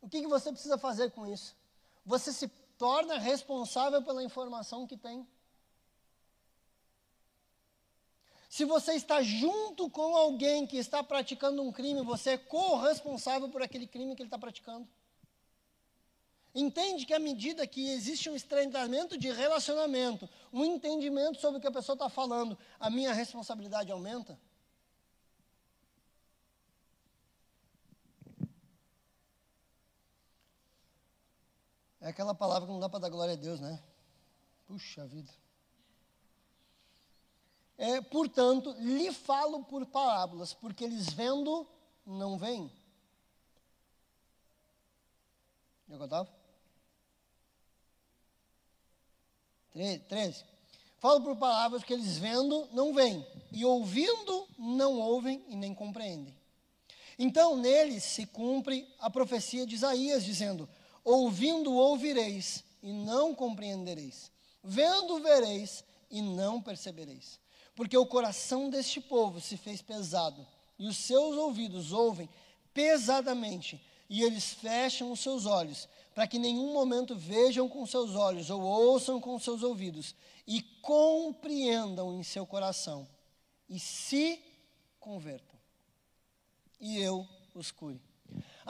[0.00, 1.56] o que, que você precisa fazer com isso?
[2.06, 2.46] Você se
[2.78, 5.26] torna responsável pela informação que tem.
[8.48, 13.62] Se você está junto com alguém que está praticando um crime, você é corresponsável por
[13.62, 14.86] aquele crime que ele está praticando.
[16.54, 21.66] Entende que à medida que existe um estreitamento de relacionamento, um entendimento sobre o que
[21.66, 24.38] a pessoa está falando, a minha responsabilidade aumenta?
[32.00, 33.82] É aquela palavra que não dá para dar glória a Deus, né?
[34.66, 35.30] Puxa vida.
[37.76, 41.66] É, portanto, lhe falo por parábolas, porque eles vendo,
[42.06, 42.70] não veem.
[45.88, 46.40] Já contava?
[49.72, 50.44] 13.
[50.98, 56.36] Falo por palavras que eles vendo, não veem, e ouvindo, não ouvem e nem compreendem.
[57.18, 60.68] Então, neles se cumpre a profecia de Isaías, dizendo:
[61.04, 64.30] Ouvindo, ouvireis e não compreendereis.
[64.62, 67.38] Vendo, vereis e não percebereis.
[67.74, 70.46] Porque o coração deste povo se fez pesado,
[70.78, 72.28] e os seus ouvidos ouvem
[72.74, 78.50] pesadamente, e eles fecham os seus olhos, para que nenhum momento vejam com seus olhos
[78.50, 80.14] ou ouçam com seus ouvidos,
[80.46, 83.08] e compreendam em seu coração,
[83.68, 84.42] e se
[84.98, 85.58] convertam.
[86.80, 88.09] E eu os cure.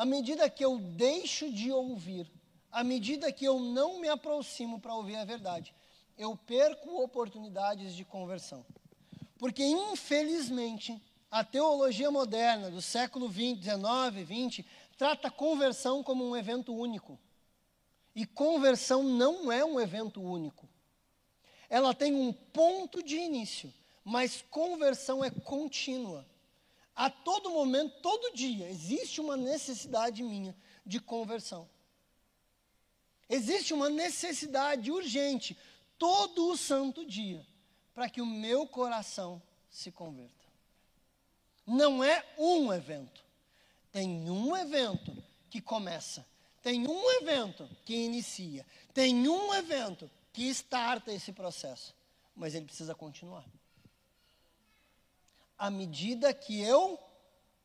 [0.00, 2.26] À medida que eu deixo de ouvir,
[2.72, 5.74] à medida que eu não me aproximo para ouvir a verdade,
[6.16, 8.64] eu perco oportunidades de conversão.
[9.38, 10.98] Porque, infelizmente,
[11.30, 17.20] a teologia moderna do século 20, 19, 20, trata conversão como um evento único.
[18.14, 20.66] E conversão não é um evento único.
[21.68, 23.70] Ela tem um ponto de início,
[24.02, 26.26] mas conversão é contínua
[27.00, 31.66] a todo momento, todo dia, existe uma necessidade minha de conversão.
[33.26, 35.56] Existe uma necessidade urgente,
[35.96, 37.42] todo o santo dia,
[37.94, 39.40] para que o meu coração
[39.70, 40.44] se converta.
[41.66, 43.24] Não é um evento.
[43.90, 45.16] Tem um evento
[45.48, 46.26] que começa,
[46.62, 51.94] tem um evento que inicia, tem um evento que starta esse processo,
[52.36, 53.46] mas ele precisa continuar
[55.60, 56.98] à medida que eu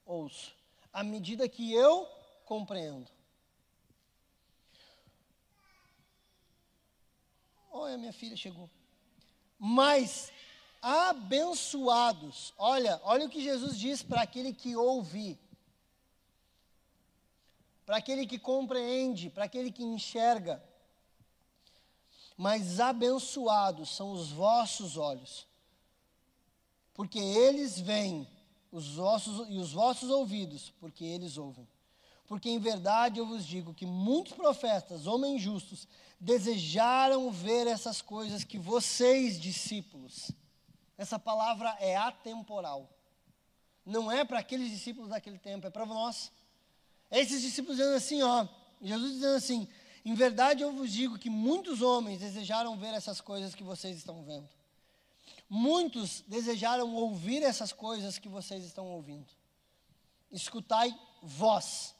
[0.05, 0.53] ouço,
[0.91, 2.05] à medida que eu
[2.43, 3.09] compreendo.
[7.71, 8.69] Olha, minha filha chegou.
[9.57, 10.29] Mas
[10.81, 12.53] abençoados.
[12.57, 15.39] Olha, olha o que Jesus diz para aquele que ouve,
[17.85, 20.61] para aquele que compreende, para aquele que enxerga.
[22.35, 25.47] Mas abençoados são os vossos olhos
[26.95, 28.27] porque eles veem,
[28.71, 31.67] os vossos, e os vossos ouvidos, porque eles ouvem.
[32.25, 35.87] Porque em verdade eu vos digo que muitos profetas, homens justos,
[36.19, 40.31] desejaram ver essas coisas que vocês, discípulos,
[40.97, 42.89] essa palavra é atemporal.
[43.85, 46.31] Não é para aqueles discípulos daquele tempo, é para nós.
[47.11, 48.47] Esses discípulos dizendo assim, ó,
[48.81, 49.67] Jesus dizendo assim:
[50.03, 54.23] em verdade eu vos digo que muitos homens desejaram ver essas coisas que vocês estão
[54.23, 54.49] vendo.
[55.49, 59.31] Muitos desejaram ouvir essas coisas que vocês estão ouvindo.
[60.31, 61.95] Escutai vós,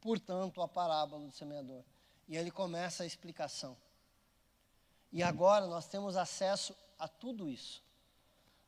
[0.00, 1.82] portanto, a parábola do semeador.
[2.28, 3.76] E ele começa a explicação.
[5.12, 7.82] E agora nós temos acesso a tudo isso.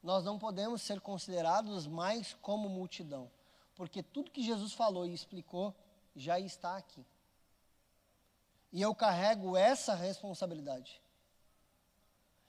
[0.02, 3.30] Nós não podemos ser considerados mais como multidão,
[3.74, 5.74] porque tudo que Jesus falou e explicou
[6.14, 7.04] já está aqui.
[8.72, 11.00] E eu carrego essa responsabilidade.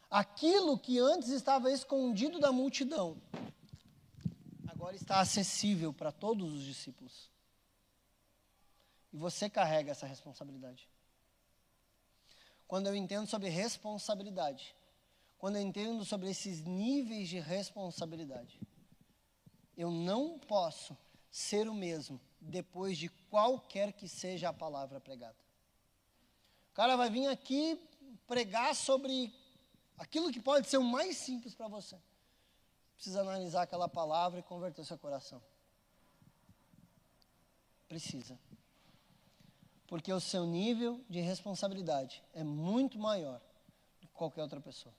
[0.09, 3.21] Aquilo que antes estava escondido da multidão,
[4.67, 7.29] agora está acessível para todos os discípulos.
[9.11, 10.87] E você carrega essa responsabilidade.
[12.67, 14.75] Quando eu entendo sobre responsabilidade,
[15.37, 18.59] quando eu entendo sobre esses níveis de responsabilidade,
[19.77, 20.97] eu não posso
[21.29, 25.37] ser o mesmo depois de qualquer que seja a palavra pregada.
[26.71, 27.79] O cara vai vir aqui
[28.25, 29.33] pregar sobre
[29.97, 31.97] aquilo que pode ser o mais simples para você.
[32.95, 35.41] Precisa analisar aquela palavra e converter seu coração.
[37.87, 38.37] Precisa.
[39.87, 43.39] Porque o seu nível de responsabilidade é muito maior
[44.01, 44.93] do que qualquer outra pessoa.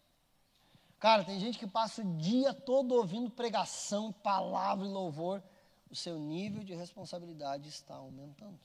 [0.99, 5.43] Cara, tem gente que passa o dia todo ouvindo pregação, palavra e louvor.
[5.91, 8.59] O seu nível de responsabilidade está aumentando.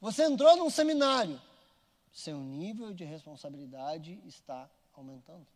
[0.00, 1.40] Você entrou num seminário,
[2.12, 5.46] seu nível de responsabilidade está aumentando.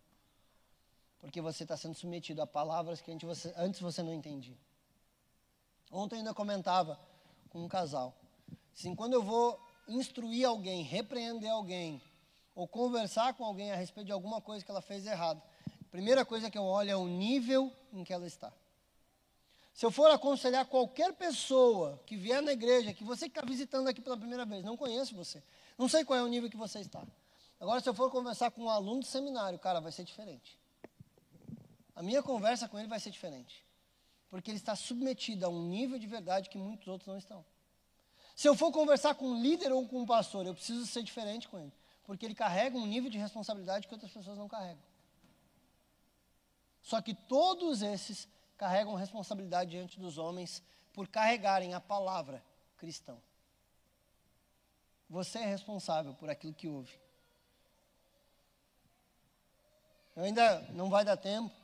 [1.20, 4.56] Porque você está sendo submetido a palavras que antes você, antes você não entendia.
[5.90, 6.98] Ontem eu ainda comentava
[7.50, 8.14] com um casal.
[8.74, 12.02] Assim, quando eu vou instruir alguém, repreender alguém,
[12.54, 16.24] ou conversar com alguém a respeito de alguma coisa que ela fez errado, a primeira
[16.24, 18.52] coisa que eu olho é o nível em que ela está.
[19.72, 23.88] Se eu for aconselhar qualquer pessoa que vier na igreja, que você que está visitando
[23.88, 25.42] aqui pela primeira vez, não conheço você,
[25.76, 27.04] não sei qual é o nível que você está.
[27.58, 30.58] Agora, se eu for conversar com um aluno do seminário, cara, vai ser diferente.
[31.94, 33.64] A minha conversa com ele vai ser diferente.
[34.28, 37.44] Porque ele está submetido a um nível de verdade que muitos outros não estão.
[38.34, 41.48] Se eu for conversar com um líder ou com um pastor, eu preciso ser diferente
[41.48, 41.72] com ele.
[42.04, 44.82] Porque ele carrega um nível de responsabilidade que outras pessoas não carregam.
[46.82, 50.62] Só que todos esses carregam responsabilidade diante dos homens
[50.92, 52.44] por carregarem a palavra
[52.76, 53.20] cristão.
[55.08, 56.98] Você é responsável por aquilo que ouve.
[60.16, 61.54] Eu ainda não vai dar tempo,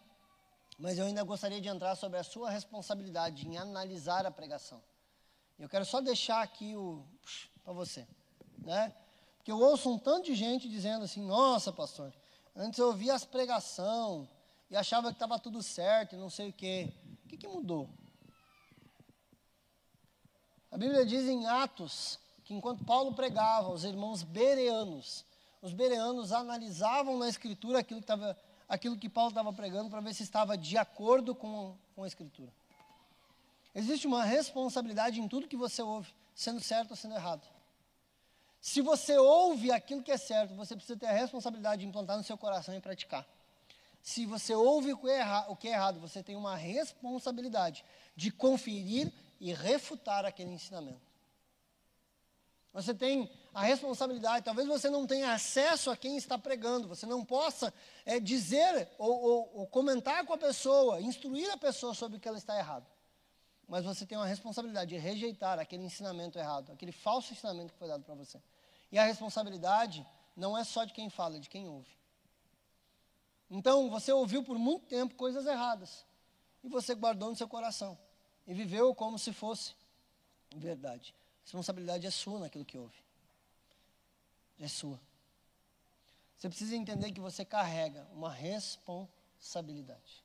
[0.79, 4.83] mas eu ainda gostaria de entrar sobre a sua responsabilidade em analisar a pregação.
[5.59, 7.05] Eu quero só deixar aqui o
[7.63, 8.07] para você,
[8.59, 8.95] né?
[9.37, 12.13] Porque eu ouço um tanto de gente dizendo assim: "Nossa, pastor,
[12.57, 14.29] antes eu ouvia as pregação
[14.71, 16.93] e achava que estava tudo certo não sei o quê.
[17.25, 17.89] O que, que mudou?"
[20.71, 22.19] A Bíblia diz em Atos
[22.51, 25.25] que enquanto Paulo pregava, os irmãos bereanos,
[25.63, 28.37] os bereanos analisavam na escritura aquilo que, tava,
[28.69, 32.53] aquilo que Paulo estava pregando para ver se estava de acordo com, com a escritura.
[33.73, 37.47] Existe uma responsabilidade em tudo que você ouve, sendo certo ou sendo errado.
[38.61, 42.25] Se você ouve aquilo que é certo, você precisa ter a responsabilidade de implantar no
[42.25, 43.25] seu coração e praticar.
[44.03, 47.85] Se você ouve o que é, o que é errado, você tem uma responsabilidade
[48.17, 51.10] de conferir e refutar aquele ensinamento.
[52.73, 57.25] Você tem a responsabilidade, talvez você não tenha acesso a quem está pregando, você não
[57.25, 57.75] possa
[58.07, 62.29] é, dizer ou, ou, ou, comentar com a pessoa, instruir a pessoa sobre o que
[62.29, 62.87] ela está errado.
[63.67, 67.89] Mas você tem uma responsabilidade de rejeitar aquele ensinamento errado, aquele falso ensinamento que foi
[67.89, 68.41] dado para você.
[68.93, 70.07] E a responsabilidade
[70.37, 71.91] não é só de quem fala, é de quem ouve.
[73.51, 76.05] Então, você ouviu por muito tempo coisas erradas.
[76.63, 77.99] E você guardou no seu coração.
[78.47, 79.75] E viveu como se fosse
[80.55, 82.97] verdade responsabilidade é sua naquilo que ouve.
[84.59, 85.01] É sua.
[86.37, 90.25] Você precisa entender que você carrega uma responsabilidade.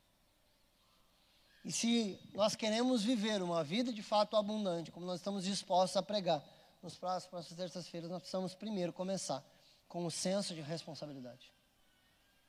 [1.63, 6.03] E se nós queremos viver uma vida de fato abundante, como nós estamos dispostos a
[6.03, 6.43] pregar,
[6.81, 9.43] nos próximos, terças-feiras, nós precisamos primeiro começar
[9.87, 11.51] com o senso de responsabilidade.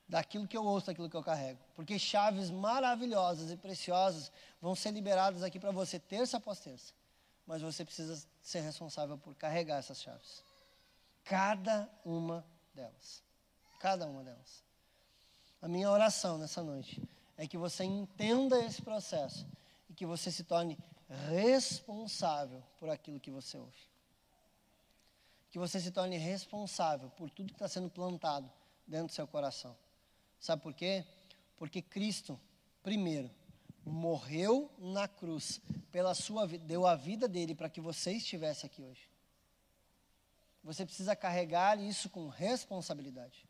[0.06, 1.58] Daquilo que eu ouço, daquilo que eu carrego.
[1.74, 6.92] Porque chaves maravilhosas e preciosas vão ser liberadas aqui para você terça após terça
[7.46, 10.42] mas você precisa ser responsável por carregar essas chaves.
[11.24, 12.44] Cada uma
[12.74, 13.22] delas.
[13.80, 14.64] Cada uma delas.
[15.62, 17.02] A minha oração nessa noite
[17.36, 19.46] é que você entenda esse processo
[19.88, 20.78] e que você se torne
[21.30, 23.78] responsável por aquilo que você ouve.
[25.50, 28.50] Que você se torne responsável por tudo que está sendo plantado
[28.86, 29.76] dentro do seu coração.
[30.40, 31.04] Sabe por quê?
[31.56, 32.38] Porque Cristo,
[32.82, 33.30] primeiro,
[33.88, 35.60] morreu na cruz
[35.92, 39.08] pela sua vida, deu a vida dele para que você estivesse aqui hoje.
[40.64, 43.46] Você precisa carregar isso com responsabilidade.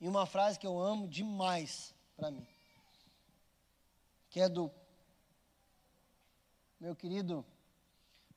[0.00, 2.46] E uma frase que eu amo demais para mim,
[4.30, 4.70] que é do
[6.78, 7.44] meu querido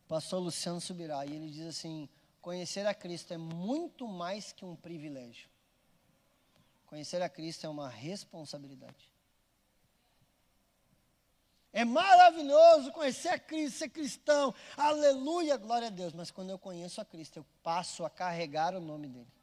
[0.07, 2.09] pastor Luciano Subirá, e ele diz assim:
[2.41, 5.47] conhecer a Cristo é muito mais que um privilégio.
[6.87, 9.12] Conhecer a Cristo é uma responsabilidade.
[11.73, 14.53] É maravilhoso conhecer a Cristo, ser cristão.
[14.77, 16.13] Aleluia, glória a Deus.
[16.13, 19.33] Mas quando eu conheço a Cristo, eu passo a carregar o nome dele.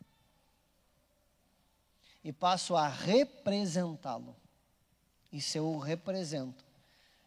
[2.22, 4.37] E passo a representá-lo.
[5.33, 6.64] E se eu o represento,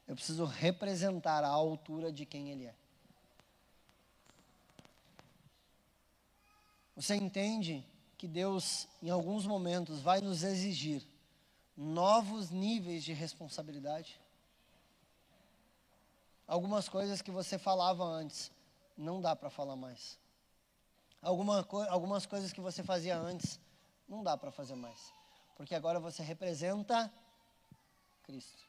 [0.07, 2.75] eu preciso representar a altura de quem ele é.
[6.95, 7.85] Você entende
[8.17, 11.05] que Deus, em alguns momentos, vai nos exigir
[11.75, 14.22] novos níveis de responsabilidade?
[16.47, 18.51] Algumas coisas que você falava antes,
[18.97, 20.19] não dá para falar mais.
[21.21, 23.59] Alguma co algumas coisas que você fazia antes,
[24.07, 25.13] não dá para fazer mais.
[25.55, 27.11] Porque agora você representa
[28.23, 28.63] Cristo.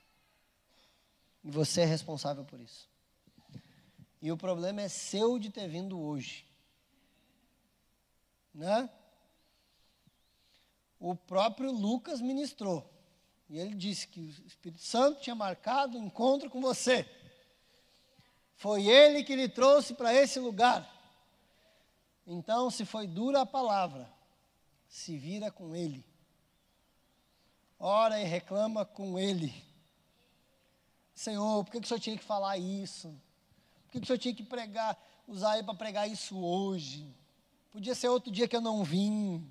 [1.43, 2.89] E você é responsável por isso.
[4.23, 6.47] E o problema é seu de ter vindo hoje.
[8.55, 8.89] Né?
[10.99, 12.91] O próprio Lucas ministrou.
[13.51, 17.07] E ele disse que o Espírito Santo tinha marcado o um encontro com você.
[18.57, 20.89] Foi ele que lhe trouxe para esse lugar.
[22.27, 24.11] Então, se foi dura a palavra,
[24.89, 26.05] se vira com ele.
[27.79, 29.53] Ora e reclama com ele.
[31.15, 33.09] Senhor, por que, que o senhor tinha que falar isso?
[33.85, 34.99] Por que, que o senhor tinha que pregar,
[35.29, 37.15] usar ele para pregar isso hoje?
[37.71, 39.47] Podia ser outro dia que eu não vim.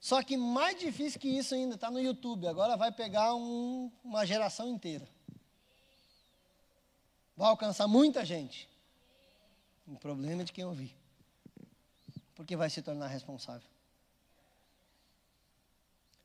[0.00, 2.46] Só que mais difícil que isso ainda está no YouTube.
[2.46, 5.08] Agora vai pegar um, uma geração inteira.
[7.36, 8.68] Vai alcançar muita gente.
[9.86, 10.94] O problema é de quem ouvir
[12.34, 13.68] porque vai se tornar responsável.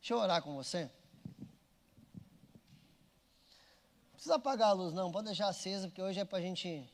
[0.00, 0.90] Deixa eu orar com você.
[4.08, 6.92] Não precisa apagar a luz, não, pode deixar acesa, porque hoje é para a gente.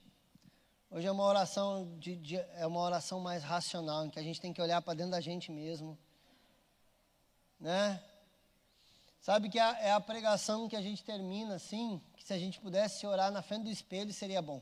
[0.90, 4.40] Hoje é uma oração de, de, é uma oração mais racional, em que a gente
[4.40, 5.98] tem que olhar para dentro da gente mesmo.
[7.58, 8.02] Né?
[9.20, 13.06] Sabe que é, é a pregação que a gente termina assim, se a gente pudesse
[13.06, 14.60] orar na frente do espelho seria bom.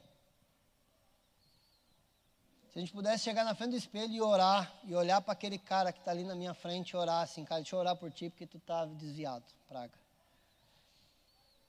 [2.70, 5.58] Se a gente pudesse chegar na frente do espelho e orar, e olhar para aquele
[5.58, 8.12] cara que está ali na minha frente e orar assim, cara, deixa eu orar por
[8.12, 9.98] ti porque tu está desviado, praga.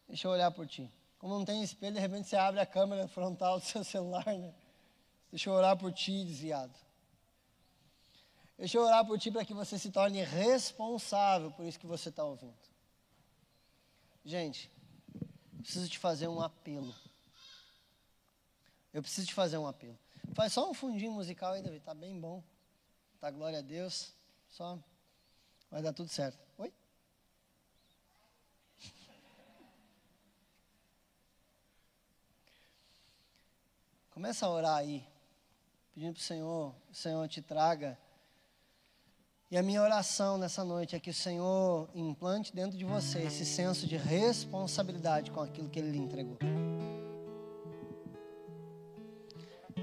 [0.05, 0.91] Deixa eu olhar por ti.
[1.17, 4.53] Como não tem espelho, de repente você abre a câmera frontal do seu celular, né?
[5.31, 6.75] Deixa eu orar por ti, desviado.
[8.57, 12.09] Deixa eu orar por ti para que você se torne responsável por isso que você
[12.09, 12.53] está ouvindo.
[14.25, 14.74] Gente,
[15.65, 16.93] preciso te fazer um apelo.
[18.93, 19.97] Eu preciso te fazer um apelo.
[20.33, 21.83] Faz só um fundinho musical aí, David.
[21.83, 22.43] Tá bem bom.
[23.19, 24.13] Tá glória a Deus.
[24.47, 24.77] Só
[25.71, 26.39] vai dar tudo certo.
[26.59, 26.71] Oi?
[34.11, 35.05] Começa a orar aí,
[35.93, 37.97] pedindo para o Senhor, o Senhor te traga.
[39.51, 43.45] E a minha oração nessa noite é que o Senhor implante dentro de você esse
[43.45, 46.37] senso de responsabilidade com aquilo que Ele lhe entregou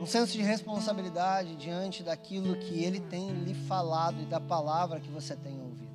[0.03, 5.09] um senso de responsabilidade diante daquilo que Ele tem lhe falado e da palavra que
[5.09, 5.93] você tem ouvido.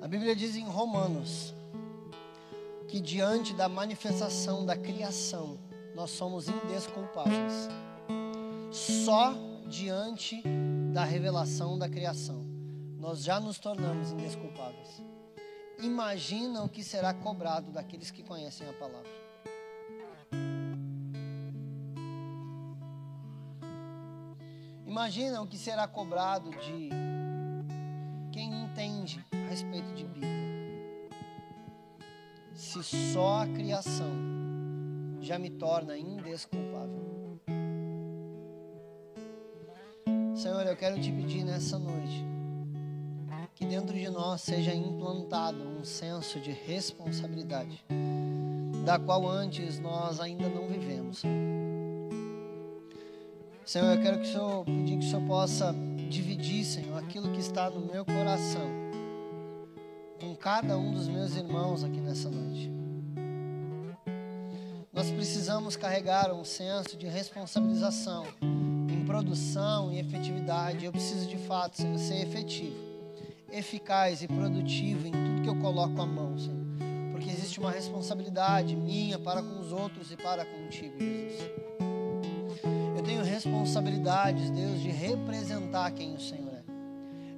[0.00, 1.52] A Bíblia diz em Romanos
[2.88, 5.58] que diante da manifestação da criação
[5.94, 7.68] nós somos indesculpáveis.
[8.72, 9.34] Só
[9.68, 10.42] diante
[10.92, 12.54] da revelação da criação
[13.04, 15.02] nós já nos tornamos indesculpáveis.
[15.78, 19.10] Imagina o que será cobrado daqueles que conhecem a palavra.
[24.86, 26.88] Imagina o que será cobrado de
[28.32, 30.30] quem entende a respeito de Bíblia.
[32.54, 34.14] Se só a criação
[35.20, 37.03] já me torna indesculpável.
[40.44, 42.22] Senhor, eu quero te pedir nessa noite
[43.54, 47.82] que dentro de nós seja implantado um senso de responsabilidade,
[48.84, 51.22] da qual antes nós ainda não vivemos.
[53.64, 55.74] Senhor, eu quero que o Senhor, pedir que o Senhor possa
[56.10, 58.68] dividir, Senhor, aquilo que está no meu coração
[60.20, 62.70] com cada um dos meus irmãos aqui nessa noite.
[64.92, 68.26] Nós precisamos carregar um senso de responsabilização
[69.14, 70.84] produção e efetividade.
[70.84, 72.74] Eu preciso de fato, ser efetivo,
[73.52, 76.64] eficaz e produtivo em tudo que eu coloco a mão, Senhor.
[77.12, 81.64] Porque existe uma responsabilidade minha para com os outros e para contigo, Jesus
[83.04, 86.64] tenho responsabilidades, Deus, de representar quem o Senhor é.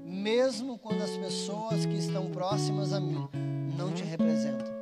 [0.04, 3.28] Mesmo quando as pessoas que estão próximas a mim
[3.76, 4.72] não te representam.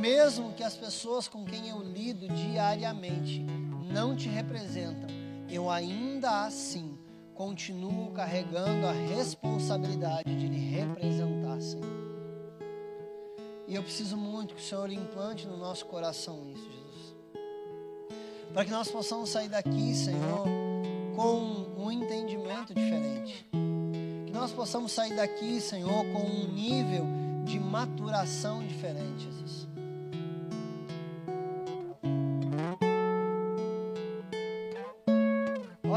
[0.00, 3.44] Mesmo que as pessoas com quem eu lido diariamente
[3.92, 5.17] não te representam,
[5.48, 6.98] eu ainda assim
[7.34, 11.86] continuo carregando a responsabilidade de lhe representar, Senhor.
[13.66, 16.88] E eu preciso muito que o Senhor implante no nosso coração isso, Jesus
[18.52, 20.44] para que nós possamos sair daqui, Senhor,
[21.14, 23.46] com um entendimento diferente.
[24.26, 27.06] Que nós possamos sair daqui, Senhor, com um nível
[27.44, 29.57] de maturação diferente, Jesus.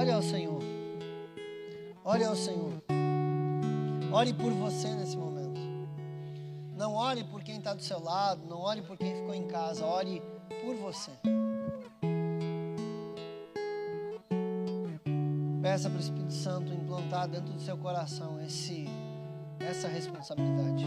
[0.02, 0.64] Olha ao Senhor.
[2.04, 2.74] Olha ao Senhor.
[4.12, 5.62] Ore por você nesse momento.
[6.76, 9.86] Não ore por quem está do seu lado, não ore por quem ficou em casa,
[9.86, 10.20] ore
[10.66, 11.12] por você.
[15.62, 18.88] Peça para o Espírito Santo implantar dentro do seu coração esse,
[19.60, 20.84] essa responsabilidade.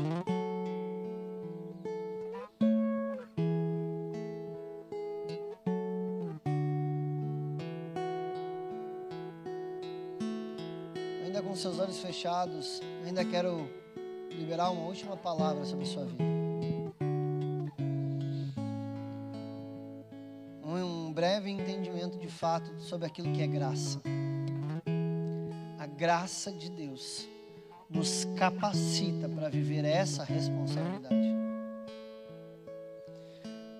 [12.05, 13.67] Fechados, ainda quero
[14.31, 16.23] liberar uma última palavra sobre a sua vida.
[20.63, 24.03] Um breve entendimento de fato sobre aquilo que é graça.
[25.79, 27.27] A graça de Deus
[27.89, 31.15] nos capacita para viver essa responsabilidade.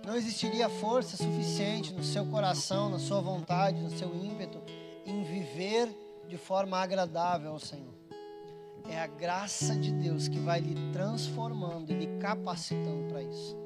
[0.07, 4.63] Não existiria força suficiente no seu coração, na sua vontade, no seu ímpeto
[5.05, 5.95] em viver
[6.27, 7.94] de forma agradável ao Senhor.
[8.89, 13.57] É a graça de Deus que vai lhe transformando e lhe capacitando para isso.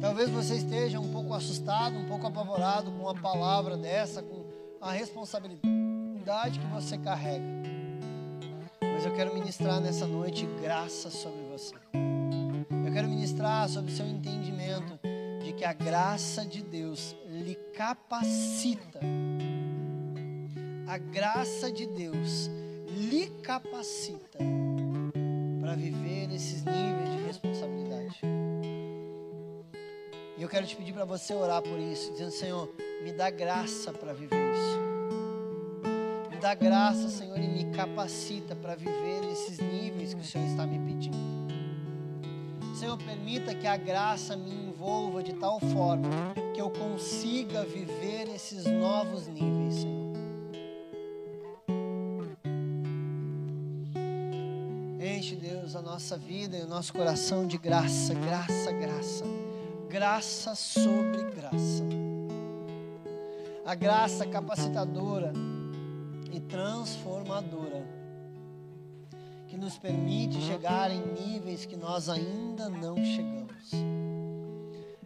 [0.00, 4.44] Talvez você esteja um pouco assustado, um pouco apavorado com uma palavra dessa, com
[4.80, 7.44] a responsabilidade que você carrega.
[8.82, 11.74] Mas eu quero ministrar nessa noite graça sobre você.
[12.86, 14.98] Eu quero ministrar sobre o seu entendimento
[15.44, 19.00] de que a graça de Deus lhe capacita.
[20.86, 22.50] A graça de Deus
[22.96, 24.38] lhe capacita
[25.60, 28.20] para viver esses níveis de responsabilidade.
[30.36, 32.68] E eu quero te pedir para você orar por isso, dizendo: Senhor,
[33.04, 34.80] me dá graça para viver isso.
[36.30, 40.66] Me dá graça, Senhor, e me capacita para viver esses níveis que o Senhor está
[40.66, 41.18] me pedindo.
[42.74, 46.08] Senhor, permita que a graça me envolva de tal forma
[46.54, 49.99] que eu consiga viver esses novos níveis, Senhor.
[55.02, 59.24] Enche, Deus, a nossa vida e o nosso coração de graça, graça, graça.
[59.88, 61.84] Graça sobre graça.
[63.64, 65.32] A graça capacitadora
[66.30, 67.82] e transformadora
[69.48, 73.70] que nos permite chegar em níveis que nós ainda não chegamos.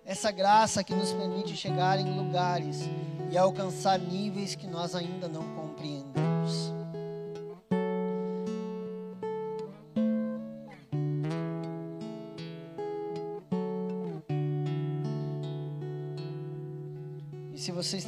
[0.04, 2.80] Essa graça que nos permite chegar em lugares
[3.30, 5.63] e alcançar níveis que nós ainda não compreendemos.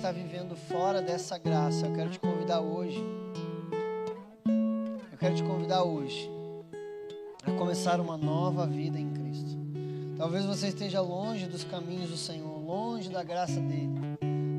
[0.06, 3.04] Está vivendo fora dessa graça, eu quero te convidar hoje.
[5.10, 6.30] Eu quero te convidar hoje
[7.44, 9.58] a começar uma nova vida em Cristo.
[10.16, 13.98] Talvez você esteja longe dos caminhos do Senhor, longe da graça dele,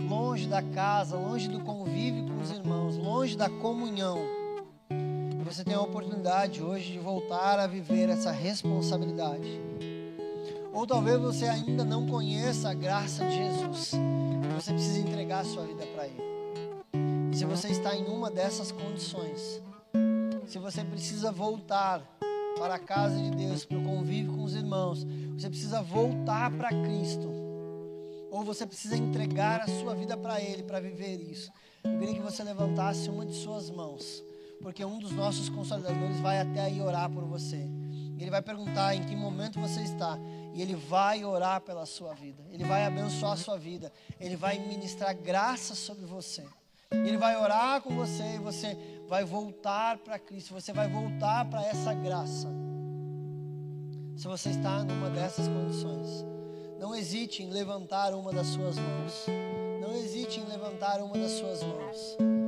[0.09, 4.19] longe da casa, longe do convívio com os irmãos, longe da comunhão.
[5.45, 9.61] Você tem a oportunidade hoje de voltar a viver essa responsabilidade.
[10.73, 13.93] Ou talvez você ainda não conheça a graça de Jesus.
[14.57, 16.19] Você precisa entregar a sua vida para Ele.
[17.31, 19.61] E se você está em uma dessas condições,
[20.47, 22.01] se você precisa voltar
[22.57, 25.05] para a casa de Deus, para o convívio com os irmãos,
[25.37, 27.31] você precisa voltar para Cristo.
[28.31, 31.51] Ou você precisa entregar a sua vida para Ele para viver isso.
[31.83, 34.23] Eu queria que você levantasse uma de suas mãos,
[34.59, 37.69] porque um dos nossos consolidadores vai até aí orar por você.
[38.17, 40.17] Ele vai perguntar em que momento você está
[40.53, 42.43] e ele vai orar pela sua vida.
[42.51, 43.91] Ele vai abençoar a sua vida.
[44.19, 46.43] Ele vai ministrar graça sobre você.
[46.91, 48.77] Ele vai orar com você e você
[49.07, 50.53] vai voltar para Cristo.
[50.53, 52.47] Você vai voltar para essa graça.
[54.15, 56.25] Se você está numa dessas condições,
[56.79, 59.25] não hesite em levantar uma das suas mãos.
[59.81, 62.47] Não hesite em levantar uma das suas mãos.